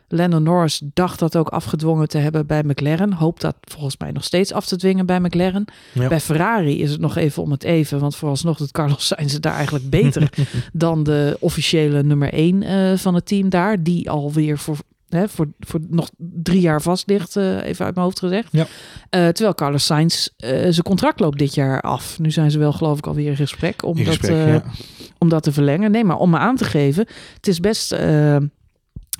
Lennon 0.08 0.42
Norris 0.42 0.82
dacht 0.94 1.18
dat 1.18 1.36
ook 1.36 1.48
afgedwongen 1.48 2.08
te 2.08 2.18
hebben 2.18 2.46
bij 2.46 2.62
McLaren. 2.62 3.12
Hoopt 3.12 3.40
dat 3.40 3.56
volgens 3.60 3.96
mij 3.96 4.10
nog 4.10 4.24
steeds 4.24 4.52
af 4.52 4.66
te 4.66 4.76
dwingen 4.76 5.06
bij 5.06 5.20
McLaren. 5.20 5.64
Ja. 5.92 6.08
Bij 6.08 6.20
Ferrari 6.20 6.82
is 6.82 6.90
het 6.90 7.00
nog 7.00 7.16
even 7.16 7.42
om 7.42 7.50
het 7.50 7.62
even. 7.62 8.00
Want 8.00 8.16
vooralsnog 8.16 8.56
doet 8.56 8.70
Carlos 8.70 9.06
Sainz 9.16 9.32
het 9.32 9.42
daar 9.42 9.54
eigenlijk 9.54 9.90
beter 9.90 10.30
dan 10.72 11.02
de 11.02 11.36
officiële 11.40 12.02
nummer 12.02 12.32
1 12.32 12.98
van 12.98 13.14
het 13.14 13.26
team 13.26 13.48
daar. 13.48 13.82
Die 13.82 14.10
alweer 14.10 14.58
voor, 14.58 14.76
hè, 15.08 15.28
voor, 15.28 15.46
voor 15.58 15.80
nog 15.88 16.10
drie 16.18 16.60
jaar 16.60 16.82
vast 16.82 17.06
ligt, 17.06 17.36
eh, 17.36 17.64
even 17.64 17.84
uit 17.84 17.94
mijn 17.94 18.06
hoofd 18.06 18.18
gezegd. 18.18 18.48
Ja. 18.52 18.66
Eh, 19.10 19.28
terwijl 19.28 19.54
Carlos 19.54 19.84
Sainz 19.84 20.28
eh, 20.36 20.50
zijn 20.50 20.82
contract 20.82 21.20
loopt 21.20 21.38
dit 21.38 21.54
jaar 21.54 21.80
af. 21.80 22.18
Nu 22.18 22.30
zijn 22.30 22.50
ze 22.50 22.58
wel 22.58 22.72
geloof 22.72 22.98
ik 22.98 23.06
alweer 23.06 23.30
in 23.30 23.36
gesprek 23.36 23.84
om, 23.84 23.96
In 23.96 24.04
dat, 24.04 24.16
gesprek, 24.16 24.46
ja. 24.46 24.62
om 25.18 25.28
dat 25.28 25.42
te 25.42 25.52
verlengen. 25.52 25.90
Nee, 25.90 26.04
maar 26.04 26.18
om 26.18 26.30
me 26.30 26.38
aan 26.38 26.56
te 26.56 26.64
geven, 26.64 27.06
het 27.34 27.46
is 27.46 27.60
best... 27.60 27.96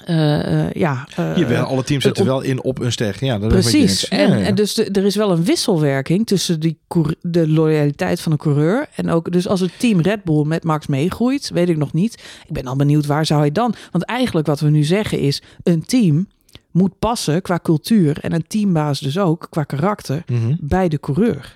eh, 0.04 0.72
ja, 0.72 1.06
eh, 1.16 1.36
Jawel, 1.36 1.64
alle 1.64 1.82
teams 1.84 2.02
zetten 2.04 2.22
op- 2.22 2.28
wel 2.28 2.40
in 2.40 2.62
op 2.62 2.78
een 2.78 2.92
ster. 2.92 3.16
Ja, 3.20 3.38
dat 3.38 3.48
Precies. 3.48 4.00
Ja, 4.00 4.16
En, 4.16 4.38
ja. 4.38 4.44
en 4.44 4.54
dus 4.54 4.74
de- 4.74 4.84
er 4.90 5.04
is 5.04 5.16
wel 5.16 5.30
een 5.30 5.44
wisselwerking 5.44 6.26
tussen 6.26 6.60
die 6.60 6.78
de 7.20 7.48
loyaliteit 7.48 8.20
van 8.20 8.32
een 8.32 8.38
coureur. 8.38 8.86
En 8.94 9.10
ook, 9.10 9.32
dus 9.32 9.48
als 9.48 9.60
het 9.60 9.78
team 9.78 10.00
Red 10.00 10.24
Bull 10.24 10.44
met 10.44 10.64
Max 10.64 10.86
meegroeit, 10.86 11.50
weet 11.54 11.68
ik 11.68 11.76
nog 11.76 11.92
niet. 11.92 12.22
Ik 12.46 12.52
ben 12.52 12.66
al 12.66 12.76
benieuwd 12.76 13.06
waar 13.06 13.26
zou 13.26 13.40
hij 13.40 13.52
dan. 13.52 13.74
Want 13.92 14.04
eigenlijk 14.04 14.46
wat 14.46 14.60
we 14.60 14.68
nu 14.70 14.82
zeggen 14.84 15.18
is: 15.18 15.42
een 15.62 15.84
team 15.84 16.28
moet 16.70 16.98
passen 16.98 17.42
qua 17.42 17.58
cultuur. 17.62 18.18
En 18.20 18.32
een 18.32 18.44
teambaas 18.46 19.00
dus 19.00 19.18
ook 19.18 19.46
qua 19.50 19.62
karakter 19.62 20.22
Mhm. 20.26 20.54
bij 20.60 20.88
de 20.88 21.00
coureur. 21.00 21.54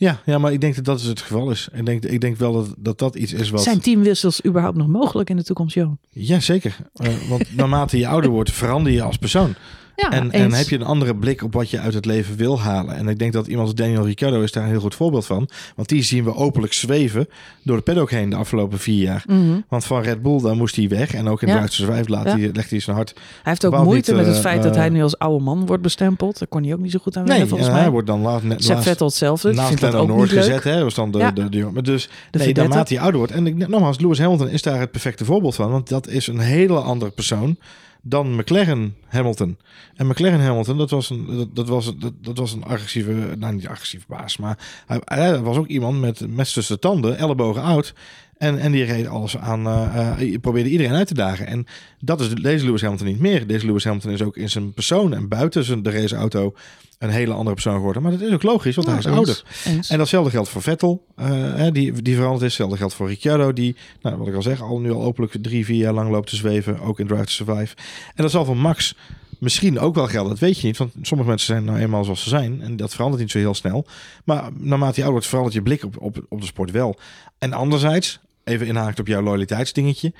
Ja, 0.00 0.20
ja, 0.24 0.38
maar 0.38 0.52
ik 0.52 0.60
denk 0.60 0.74
dat 0.74 0.84
dat 0.84 1.00
is 1.00 1.06
het 1.06 1.20
geval 1.20 1.50
is. 1.50 1.68
Ik 1.72 1.86
denk, 1.86 2.04
ik 2.04 2.20
denk 2.20 2.36
wel 2.36 2.52
dat, 2.52 2.74
dat 2.78 2.98
dat 2.98 3.14
iets 3.14 3.32
is 3.32 3.50
wat... 3.50 3.62
Zijn 3.62 3.80
teamwissels 3.80 4.44
überhaupt 4.44 4.76
nog 4.76 4.86
mogelijk 4.86 5.30
in 5.30 5.36
de 5.36 5.42
toekomst, 5.42 5.74
Johan? 5.74 5.98
Ja, 6.10 6.40
zeker. 6.40 6.76
Eh, 6.94 7.12
want 7.28 7.44
naarmate 7.56 7.98
je 7.98 8.06
ouder 8.06 8.30
wordt, 8.30 8.52
verander 8.52 8.92
je 8.92 9.02
als 9.02 9.16
persoon. 9.16 9.54
Ja, 10.02 10.10
en, 10.10 10.30
en 10.30 10.52
heb 10.52 10.68
je 10.68 10.76
een 10.76 10.82
andere 10.84 11.16
blik 11.16 11.42
op 11.42 11.52
wat 11.52 11.70
je 11.70 11.78
uit 11.80 11.94
het 11.94 12.04
leven 12.04 12.36
wil 12.36 12.60
halen. 12.60 12.96
En 12.96 13.08
ik 13.08 13.18
denk 13.18 13.32
dat 13.32 13.46
iemand 13.46 13.66
als 13.66 13.76
Daniel 13.76 14.04
Ricciardo 14.06 14.40
is 14.42 14.52
daar 14.52 14.62
een 14.64 14.68
heel 14.70 14.80
goed 14.80 14.94
voorbeeld 14.94 15.26
van. 15.26 15.48
Want 15.76 15.88
die 15.88 16.02
zien 16.02 16.24
we 16.24 16.34
openlijk 16.34 16.72
zweven 16.72 17.28
door 17.62 17.76
de 17.76 17.82
paddock 17.82 18.10
heen 18.10 18.30
de 18.30 18.36
afgelopen 18.36 18.78
vier 18.78 19.02
jaar. 19.02 19.24
Mhm. 19.26 19.60
Want 19.68 19.84
van 19.84 20.02
Red 20.02 20.22
Bull, 20.22 20.40
daar 20.40 20.56
moest 20.56 20.76
hij 20.76 20.88
weg. 20.88 21.14
En 21.14 21.28
ook 21.28 21.42
in 21.42 21.48
Ja. 21.48 21.60
To 21.60 21.66
Survive 21.72 22.10
laat 22.10 22.24
Ja. 22.24 22.38
hij, 22.38 22.50
legt 22.52 22.70
hij 22.70 22.80
zijn 22.80 22.96
hart. 22.96 23.12
Hij 23.14 23.22
heeft 23.42 23.64
ook 23.64 23.84
moeite 23.84 24.10
niet, 24.10 24.18
met 24.20 24.28
het 24.28 24.36
eh, 24.44 24.50
feit 24.50 24.62
dat 24.62 24.74
hij 24.76 24.86
eh, 24.86 24.92
nu 24.92 25.02
als 25.02 25.18
oude 25.18 25.44
man 25.44 25.66
wordt 25.66 25.82
bestempeld. 25.82 26.38
Daar 26.38 26.48
kon 26.48 26.62
hij 26.64 26.72
ook 26.72 26.80
niet 26.80 26.92
zo 26.92 26.98
goed 27.02 27.16
aan 27.16 27.24
Nee, 27.24 27.46
volgens 27.46 27.70
mij. 27.70 27.80
hij 27.80 27.90
wordt 27.90 28.06
dan 28.06 28.20
laat, 28.20 28.42
net, 28.42 28.68
laatst 28.68 28.84
Vettel 28.84 29.06
hetzelfde. 29.06 29.52
Naast 29.52 29.80
Lando 29.82 30.16
leuk. 30.16 30.28
gezet. 30.28 30.64
Hè, 30.64 30.82
was 30.82 30.94
dan 30.94 31.10
de, 31.10 31.18
Ja. 31.18 31.30
de, 31.30 31.48
de, 31.48 31.68
maar 31.72 31.82
dus 31.82 32.08
De 32.30 32.38
nee, 32.38 32.54
naarmate 32.54 32.92
hij 32.94 33.02
ouder 33.02 33.18
wordt. 33.18 33.32
En 33.34 33.46
ik, 33.46 33.68
nogmaals, 33.68 33.98
Lewis 34.00 34.18
Hamilton 34.18 34.48
is 34.48 34.62
daar 34.62 34.80
het 34.80 34.90
perfecte 34.90 35.24
voorbeeld 35.24 35.54
van. 35.54 35.70
Want 35.70 35.88
dat 35.88 36.08
is 36.08 36.26
een 36.26 36.38
hele 36.38 36.78
andere 36.78 37.10
persoon 37.10 37.56
dan 38.02 38.34
McLaren 38.34 38.96
Hamilton. 39.06 39.58
En 39.94 40.06
McLaren 40.06 40.40
Hamilton, 40.40 40.78
dat 40.78 40.90
was 40.90 41.10
een, 41.10 41.50
dat, 41.52 41.68
was, 41.68 41.96
dat, 41.98 42.12
dat 42.20 42.38
was 42.38 42.52
een 42.52 42.64
agressieve, 42.64 43.12
nou 43.38 43.54
niet 43.54 43.68
agressieve 43.68 44.06
baas, 44.08 44.36
maar 44.36 44.58
hij, 45.04 45.40
was 45.40 45.56
ook 45.56 45.66
iemand 45.66 46.00
met 46.00 46.28
mes 46.28 46.52
tussen 46.52 46.74
de 46.74 46.80
tanden, 46.80 47.16
ellebogen 47.18 47.62
oud. 47.62 47.94
En, 48.40 48.58
en 48.58 48.72
die 48.72 48.84
reed 48.84 49.06
alles 49.06 49.36
aan, 49.36 49.66
eh, 49.66 50.38
probeerde 50.40 50.70
iedereen 50.70 50.92
uit 50.92 51.06
te 51.06 51.14
dagen. 51.14 51.46
En 51.46 51.66
dat 51.98 52.20
is 52.20 52.28
deze 52.28 52.64
Lewis 52.64 52.82
Hamilton 52.82 53.06
niet 53.06 53.20
meer. 53.20 53.46
Deze 53.46 53.66
Lewis 53.66 53.84
Hamilton 53.84 54.10
is 54.10 54.22
ook 54.22 54.36
in 54.36 54.50
zijn 54.50 54.72
persoon 54.72 55.14
en 55.14 55.28
buiten 55.28 55.64
zijn, 55.64 55.82
de 55.82 55.90
raceauto 55.90 56.54
een 56.98 57.10
hele 57.10 57.32
andere 57.32 57.54
persoon 57.54 57.74
geworden. 57.74 58.02
Maar 58.02 58.12
dat 58.12 58.20
is 58.20 58.32
ook 58.32 58.42
logisch, 58.42 58.74
want 58.74 58.88
hij 58.88 58.98
is 58.98 59.04
eens. 59.04 59.16
ouder. 59.16 59.42
Eens. 59.64 59.90
En 59.90 59.98
datzelfde 59.98 60.30
geldt 60.30 60.48
voor 60.48 60.62
Vettel, 60.62 61.04
eh, 61.16 61.66
die, 61.72 62.02
die 62.02 62.14
veranderd 62.14 62.42
is. 62.42 62.48
Hetzelfde 62.48 62.76
geldt 62.76 62.94
voor 62.94 63.08
Ricciardo, 63.08 63.52
die, 63.52 63.76
nou, 64.02 64.16
wat 64.16 64.28
ik 64.28 64.34
al 64.34 64.42
zeg, 64.42 64.62
al 64.62 64.80
nu 64.80 64.92
al 64.92 65.02
openlijk 65.02 65.36
drie, 65.42 65.64
vier 65.64 65.76
jaar 65.76 65.92
lang 65.92 66.10
loopt 66.10 66.28
te 66.28 66.36
zweven. 66.36 66.80
Ook 66.80 67.00
in 67.00 67.06
Drive 67.06 67.24
to 67.24 67.30
Survive. 67.30 67.74
En 68.14 68.22
dat 68.22 68.30
zal 68.30 68.44
voor 68.44 68.56
Max 68.56 68.94
misschien 69.38 69.78
ook 69.78 69.94
wel 69.94 70.06
gelden. 70.06 70.30
Dat 70.30 70.38
weet 70.38 70.60
je 70.60 70.66
niet, 70.66 70.76
want 70.76 70.92
sommige 71.02 71.28
mensen 71.28 71.46
zijn 71.46 71.64
nou 71.64 71.78
eenmaal 71.78 72.04
zoals 72.04 72.22
ze 72.22 72.28
zijn. 72.28 72.62
En 72.62 72.76
dat 72.76 72.92
verandert 72.92 73.22
niet 73.22 73.30
zo 73.30 73.38
heel 73.38 73.54
snel. 73.54 73.86
Maar 74.24 74.50
naarmate 74.56 75.00
je 75.00 75.06
ouder 75.06 75.10
wordt, 75.10 75.26
verandert 75.26 75.54
je 75.54 75.62
blik 75.62 75.84
op, 75.84 76.00
op, 76.00 76.26
op 76.28 76.40
de 76.40 76.46
sport 76.46 76.70
wel. 76.70 76.98
En 77.38 77.52
anderzijds, 77.52 78.20
even 78.44 78.66
inhaakt 78.66 79.00
op 79.00 79.06
jouw 79.06 79.22
loyaliteitsdingetje. 79.22 80.12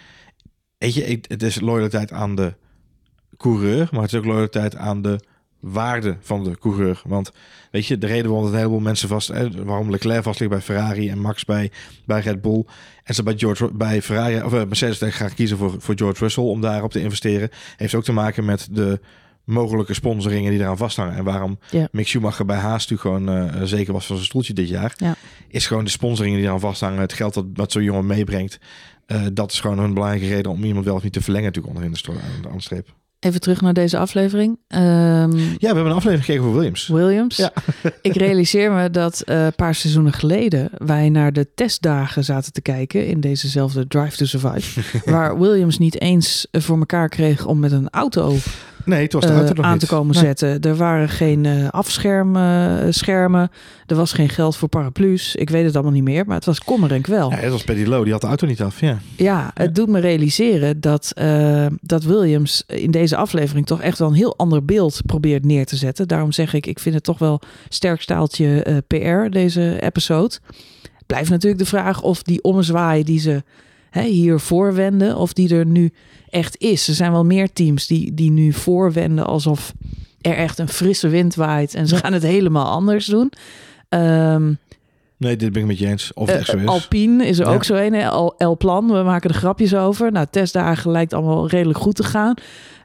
Weet 0.79 0.95
je, 0.95 1.21
het 1.29 1.43
is 1.43 1.61
loyaliteit 1.61 2.13
aan 2.13 2.35
de 2.35 2.55
coureur, 3.37 3.89
maar 3.91 4.03
het 4.03 4.13
is 4.13 4.19
ook 4.19 4.25
loyaliteit 4.25 4.77
aan 4.77 5.03
de 5.03 5.21
waarde 5.61 6.17
van 6.21 6.45
de 6.45 6.59
coureur. 6.59 7.03
Want 7.05 7.33
weet 7.71 7.87
je, 7.87 7.99
de 7.99 8.07
reden 8.07 8.31
waarom 8.31 8.49
een 8.49 8.57
heleboel 8.57 8.81
mensen 8.81 9.09
vast, 9.09 9.29
hè, 9.29 9.65
waarom 9.65 9.91
Leclerc 9.91 10.23
vast 10.23 10.41
ligt 10.41 10.53
bij 10.53 10.61
Ferrari 10.61 11.09
en 11.09 11.19
Max 11.19 11.45
bij, 11.45 11.71
bij 12.07 12.21
Red 12.21 12.43
Bull 12.43 12.65
en 13.05 13.15
ze 13.15 13.23
bij 13.23 13.39
George 13.39 13.73
bij 13.73 14.03
Ferrari 14.03 14.43
of 14.43 14.53
eh, 14.53 14.65
Mercedes 14.65 15.15
gaan 15.15 15.35
kiezen 15.35 15.57
voor, 15.57 15.75
voor 15.79 15.95
George 15.97 16.23
Russell 16.23 16.45
om 16.45 16.61
daarop 16.61 16.91
te 16.91 17.01
investeren, 17.01 17.51
heeft 17.77 17.95
ook 17.95 18.05
te 18.05 18.13
maken 18.13 18.45
met 18.45 18.69
de 18.71 19.01
mogelijke 19.51 19.95
sponsoringen 19.95 20.51
die 20.51 20.61
eraan 20.61 20.77
vasthangen. 20.77 21.17
En 21.17 21.25
waarom 21.25 21.59
Ja. 21.71 21.89
Mick 21.93 22.09
Schumacher 22.09 22.45
bij 22.45 22.57
Haas 22.57 22.89
natuurlijk 22.89 23.25
gewoon 23.27 23.49
eh, 23.55 23.63
zeker 23.63 23.93
was 23.93 24.07
van 24.07 24.15
zijn 24.17 24.29
stoeltje 24.29 24.53
dit 24.53 24.69
jaar, 24.69 24.93
Ja. 24.97 25.15
is 25.49 25.67
gewoon 25.67 25.85
de 25.85 25.91
sponsoringen 25.91 26.39
die 26.39 26.47
eraan 26.47 26.61
vasthangen, 26.61 27.01
het 27.01 27.13
geld 27.13 27.35
dat, 27.35 27.45
wat 27.55 27.73
zo'n 27.73 27.83
jongen 27.83 28.07
meebrengt. 28.07 28.59
Eh, 29.07 29.23
dat 29.33 29.53
is 29.53 29.61
gewoon 29.61 29.79
een 29.79 29.95
belangrijke 29.95 30.35
reden 30.35 30.53
om 30.53 30.65
iemand 30.65 30.85
wel 30.85 30.95
of 30.95 31.03
niet 31.03 31.13
te 31.13 31.21
verlengen 31.23 31.53
natuurlijk 31.53 31.97
sto- 31.97 32.13
aan 32.13 32.43
de 32.43 32.49
aanstreep. 32.49 32.89
Even 33.21 33.41
terug 33.41 33.61
naar 33.61 33.73
deze 33.73 33.99
aflevering. 33.99 34.59
Ehm, 34.69 35.37
Ja, 35.39 35.57
we 35.59 35.67
hebben 35.67 35.85
een 35.87 35.93
aflevering 35.93 36.25
gekeken 36.25 36.43
voor 36.45 36.55
Williams. 36.55 36.89
Williams. 36.89 37.37
Ja. 37.37 37.53
ik 38.03 38.15
realiseer 38.17 38.73
me 38.73 38.91
dat 38.91 39.21
eh, 39.21 39.45
een 39.45 39.55
paar 39.55 39.75
seizoenen 39.75 40.13
geleden 40.13 40.71
wij 40.77 41.09
naar 41.09 41.33
de 41.33 41.55
testdagen 41.55 42.25
zaten 42.25 42.53
te 42.53 42.61
kijken 42.61 43.07
in 43.07 43.21
dezezelfde 43.21 43.87
Drive 43.87 44.17
to 44.17 44.25
Survive. 44.25 44.81
waar 45.11 45.39
Williams 45.39 45.79
niet 45.79 46.01
eens 46.01 46.47
voor 46.53 46.79
elkaar 46.79 47.09
kreeg 47.09 47.47
om 47.47 47.59
met 47.59 47.73
een 47.73 47.91
auto 47.91 48.37
Nee, 48.85 49.03
het 49.03 49.13
was 49.13 49.23
de 49.25 49.29
eh, 49.31 49.37
auto 49.37 49.53
nog 49.55 49.65
aan 49.65 49.73
niet. 49.73 49.81
te 49.81 49.87
komen 49.87 50.15
Nee. 50.15 50.25
zetten. 50.25 50.61
Er 50.61 50.77
waren 50.77 51.09
geen 51.09 51.47
eh 51.47 51.69
afschermen, 51.69 52.95
schermen. 52.95 53.51
Er 53.87 53.97
was 53.97 54.13
geen 54.13 54.29
geld 54.29 54.57
voor 54.57 54.69
paraplu's. 54.69 55.35
Ik 55.35 55.51
weet 55.51 55.65
het 55.65 55.75
allemaal 55.75 55.93
niet 55.93 56.03
meer, 56.03 56.27
maar 56.27 56.37
het 56.37 56.45
was 56.45 56.59
kommer 56.59 56.93
en 56.93 57.01
kwel. 57.03 57.31
Ja, 57.31 57.37
het 57.37 57.51
was 57.51 57.65
Paddy 57.65 57.85
Lowe, 57.85 58.03
die 58.05 58.13
had 58.13 58.21
de 58.21 58.27
auto 58.27 58.47
niet 58.47 58.63
af. 58.63 58.81
Ja. 58.81 58.99
Ja, 59.17 59.51
het 59.55 59.75
doet 59.75 59.89
me 59.89 60.01
realiseren 60.01 60.81
dat, 60.81 61.11
eh, 61.15 61.67
dat 61.81 62.05
Williams 62.05 62.65
in 62.67 62.91
deze 62.91 63.17
aflevering 63.17 63.67
toch 63.67 63.81
echt 63.81 63.99
wel 63.99 64.09
een 64.09 64.15
heel 64.15 64.37
ander 64.37 64.65
beeld 64.65 65.01
probeert 65.07 65.45
neer 65.45 65.67
te 65.67 65.77
zetten. 65.77 66.09
Daarom 66.09 66.33
zeg 66.33 66.55
ik, 66.55 66.67
ik 66.67 66.79
vind 66.79 66.95
het 66.95 67.05
toch 67.05 67.19
wel 67.19 67.41
sterk 67.69 68.01
staaltje 68.01 68.63
eh, 68.63 68.77
PR, 68.87 69.31
deze 69.31 69.77
episode. 69.81 70.35
Blijft 71.07 71.31
natuurlijk 71.31 71.61
de 71.63 71.69
vraag 71.69 72.03
of 72.03 72.23
die 72.23 72.43
ommezwaai 72.43 73.05
die 73.05 73.21
ze 73.21 73.43
hè, 73.91 74.03
hier 74.03 74.41
voorwenden, 74.41 75.17
of 75.17 75.33
die 75.33 75.55
er 75.55 75.67
nu 75.67 75.93
echt 76.31 76.57
is. 76.59 76.89
Er 76.89 76.95
zijn 76.95 77.13
wel 77.13 77.25
meer 77.25 77.53
teams 77.53 77.87
die, 77.87 78.15
die 78.15 78.31
nu 78.31 78.53
voorwenden 78.53 79.27
alsof 79.27 79.73
er 80.21 80.37
echt 80.37 80.59
een 80.59 80.69
frisse 80.69 81.09
wind 81.09 81.35
waait 81.35 81.75
en 81.75 81.89
ze 81.89 81.97
gaan 81.97 82.13
het 82.13 82.23
helemaal 82.23 82.67
anders 82.67 83.07
doen. 83.07 83.33
Ehm 83.89 84.53
Nee, 85.17 85.37
dit 85.37 85.53
ben 85.53 85.63
ik 85.63 85.69
met 85.69 85.79
je 85.79 85.87
eens. 85.87 86.13
Of 86.15 86.27
het 86.29 86.37
echt 86.37 86.47
zo 86.47 86.57
eh, 86.57 86.63
is. 86.63 86.69
Alpine 86.69 87.27
is 87.27 87.39
er 87.39 87.47
Ja. 87.47 87.53
ook 87.53 87.65
zo 87.65 87.75
een. 87.75 87.95
Al 87.95 88.35
El 88.39 88.57
Plan, 88.57 88.87
we 88.93 89.03
maken 89.03 89.31
er 89.31 89.37
grapjes 89.37 89.75
over. 89.75 90.13
Nou, 90.13 90.27
testdagen 90.31 90.91
lijkt 90.91 91.13
allemaal 91.13 91.49
redelijk 91.49 91.79
goed 91.79 91.95
te 91.97 92.03
gaan. 92.03 92.35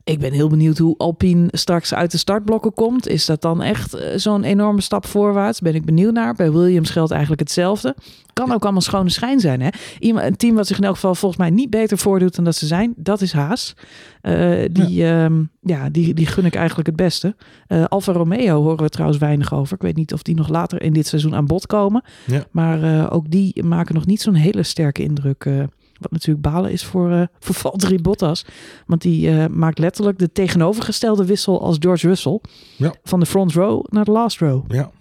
Ik 0.06 0.20
ben 0.20 0.32
heel 0.34 0.48
benieuwd 0.48 0.78
hoe 0.78 0.98
Alpine 0.98 1.48
straks 1.52 1.94
uit 1.94 2.12
de 2.12 2.18
startblokken 2.18 2.74
komt. 2.74 3.08
Is 3.08 3.26
dat 3.26 3.42
dan 3.42 3.62
echt 3.62 3.94
eh, 3.94 4.18
zo'n 4.18 4.44
enorme 4.44 4.82
stap 4.82 5.06
voorwaarts? 5.06 5.60
Ben 5.60 5.76
ik 5.76 5.86
benieuwd 5.86 6.14
naar. 6.14 6.34
Bij 6.34 6.52
Williams 6.52 6.90
geldt 6.90 7.12
eigenlijk 7.12 7.42
hetzelfde. 7.42 7.96
Kan 8.34 8.52
ook 8.52 8.64
allemaal 8.64 8.82
schone 8.82 9.10
schijn 9.10 9.40
zijn. 9.40 9.62
Hè? 9.62 9.70
Iemand, 10.00 10.26
een 10.26 10.36
team 10.36 10.56
wat 10.56 10.68
zich 10.68 10.78
in 10.78 10.84
elk 10.84 10.94
geval 10.94 11.16
volgens 11.16 11.42
mij 11.42 11.50
niet 11.50 11.70
beter 11.70 11.98
voordoet 11.98 12.36
dan 12.36 12.44
dat 12.44 12.56
ze 12.56 12.68
zijn. 12.68 12.94
Dat 12.98 13.22
is 13.22 13.34
Haas. 13.34 13.76
Eh, 14.22 14.66
die, 14.72 14.94
ja. 14.94 15.30
ja, 15.62 15.90
die, 15.90 16.14
die 16.14 16.26
gun 16.26 16.46
ik 16.46 16.56
eigenlijk 16.56 16.88
het 16.88 16.96
beste. 16.96 17.36
Eh 17.68 17.84
Alfa 17.84 18.12
Romeo 18.12 18.62
horen 18.62 18.84
we 18.84 18.90
trouwens 18.90 19.20
weinig 19.20 19.54
over. 19.54 19.76
Ik 19.76 19.82
weet 19.82 19.96
niet 19.96 20.14
of 20.14 20.22
die 20.22 20.36
nog 20.36 20.50
later 20.50 20.82
in 20.82 20.94
dit 20.94 21.08
seizoen 21.08 21.36
aan 21.36 21.46
bod 21.46 21.66
komen. 21.68 22.04
Ja. 22.26 22.46
Maar 22.52 23.12
ook 23.12 23.32
die 23.32 23.64
maken 23.64 23.96
nog 23.96 24.06
niet 24.06 24.22
zo'n 24.22 24.34
hele 24.34 24.64
sterke 24.64 25.04
indruk. 25.04 25.48
Wat 26.00 26.12
natuurlijk 26.12 26.42
balen 26.42 26.72
is 26.72 26.84
voor, 26.84 27.12
eh 27.12 27.22
voor 27.40 27.56
Valtteri 27.56 28.02
Bottas. 28.02 28.46
Want 28.86 29.02
die 29.02 29.30
eh, 29.30 29.46
maakt 29.48 29.80
letterlijk 29.80 30.20
de 30.20 30.32
tegenovergestelde 30.32 31.26
wissel 31.26 31.62
als 31.62 31.78
George 31.80 32.08
Russell. 32.08 32.40
Ja. 32.78 32.94
Van 33.04 33.20
de 33.20 33.26
front 33.26 33.54
row 33.54 33.86
naar 33.90 34.06
de 34.06 34.12
last 34.12 34.40
row. 34.40 34.72
Ja. 34.72 34.92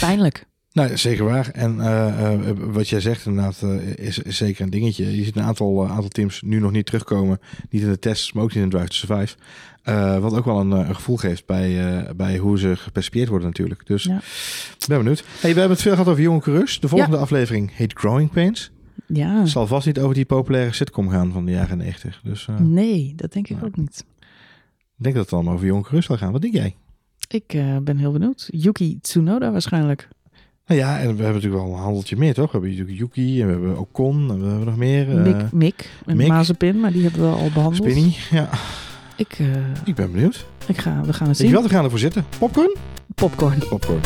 Pijnlijk. 0.00 0.46
Nou, 0.72 0.96
zeker 0.96 1.24
waar. 1.24 1.50
En 1.52 1.80
eh, 1.80 2.32
eh, 2.32 2.56
wat 2.56 2.88
jij 2.88 3.00
zegt 3.00 3.26
inderdaad 3.26 3.62
eh, 3.62 4.06
is, 4.06 4.18
is 4.18 4.36
zeker 4.36 4.62
een 4.64 4.70
dingetje. 4.70 5.16
Je 5.16 5.24
ziet 5.24 5.36
een 5.36 5.42
aantal, 5.42 5.88
aantal 5.88 6.08
teams 6.08 6.42
nu 6.42 6.60
nog 6.60 6.70
niet 6.70 6.86
terugkomen. 6.86 7.40
Niet 7.70 7.82
in 7.82 7.88
de 7.88 7.98
tests, 7.98 8.32
maar 8.32 8.42
ook 8.42 8.54
niet 8.54 8.62
in 8.62 8.68
de 8.68 8.76
Drive 8.76 8.88
to 8.90 8.94
Survive. 8.94 9.36
Eh, 9.82 10.18
wat 10.18 10.34
ook 10.36 10.44
wel 10.44 10.60
een, 10.60 10.70
een 10.70 10.94
gevoel 10.94 11.16
geeft 11.16 11.46
bij, 11.46 11.96
eh, 11.96 12.14
bij 12.14 12.36
hoe 12.36 12.58
ze 12.58 12.76
gepercipieerd 12.76 13.28
worden 13.28 13.48
natuurlijk. 13.48 13.86
Dus 13.86 14.04
Ja. 14.04 14.20
ben 14.88 14.98
benieuwd. 14.98 15.24
Hey, 15.40 15.52
we 15.54 15.58
hebben 15.58 15.70
het 15.76 15.82
veel 15.82 15.92
gehad 15.92 16.08
over 16.08 16.22
jonge 16.22 16.40
coureurs. 16.40 16.80
De 16.80 16.88
volgende 16.88 17.16
aflevering 17.16 17.70
heet 17.74 17.92
Growing 17.98 18.30
Pains. 18.30 18.70
Ja. 19.12 19.38
Het 19.40 19.48
zal 19.48 19.66
vast 19.66 19.86
niet 19.86 19.98
over 19.98 20.14
die 20.14 20.24
populaire 20.24 20.72
sitcom 20.72 21.08
gaan 21.08 21.32
van 21.32 21.44
de 21.44 21.50
jaren 21.52 21.78
90. 21.78 22.20
Dus 22.24 22.46
eh, 22.48 22.58
Nee, 22.58 23.12
dat 23.16 23.32
denk 23.32 23.48
ik 23.48 23.60
Ja. 23.60 23.66
ook 23.66 23.76
niet. 23.76 24.04
ik 24.96 25.04
denk 25.04 25.14
dat 25.14 25.24
het 25.24 25.32
allemaal 25.34 25.54
over 25.54 25.66
jonge 25.66 25.80
coureurs 25.82 26.06
zal 26.06 26.16
gaan. 26.16 26.32
Wat 26.32 26.42
denk 26.42 26.54
jij? 26.54 26.74
Ik 27.28 27.54
eh, 27.54 27.76
ben 27.82 27.96
heel 27.96 28.12
benieuwd. 28.12 28.48
Yuki 28.50 28.98
Tsunoda 29.00 29.50
waarschijnlijk. 29.52 30.08
Nou 30.66 30.80
ja, 30.80 30.94
en 30.98 31.16
we 31.16 31.22
hebben 31.22 31.32
natuurlijk 31.42 31.62
wel 31.62 31.72
een 31.72 31.78
handeltje 31.82 32.16
meer, 32.16 32.34
toch? 32.34 32.44
We 32.46 32.50
hebben 32.52 32.70
natuurlijk 32.70 32.98
Yuki 32.98 33.40
en 33.40 33.46
we 33.46 33.52
hebben 33.52 33.78
Ocon 33.78 34.30
en 34.30 34.40
we 34.40 34.46
hebben 34.48 34.66
nog 34.66 34.76
meer. 34.76 35.16
eh, 35.18 35.22
Mick, 35.24 35.52
Mick 35.52 35.90
en 36.06 36.16
Mick. 36.16 36.28
Mazepin, 36.28 36.80
maar 36.80 36.92
die 36.92 37.02
hebben 37.02 37.20
we 37.20 37.36
al 37.36 37.50
behandeld. 37.54 37.90
Spinny, 37.90 38.14
ja. 38.30 38.48
Ik, 39.16 39.38
Ik 39.84 39.94
ben 39.94 40.12
benieuwd. 40.12 40.46
ik 40.66 40.78
ga, 40.78 41.00
we 41.04 41.12
gaan 41.12 41.28
het 41.28 41.36
Weet 41.36 41.36
je 41.36 41.44
zien. 41.44 41.52
wat, 41.52 41.62
we 41.62 41.68
gaan 41.68 41.84
ervoor 41.84 41.98
zitten. 41.98 42.24
Popcorn? 42.38 42.76
Popcorn. 43.14 43.58
Popcorn. 43.68 44.00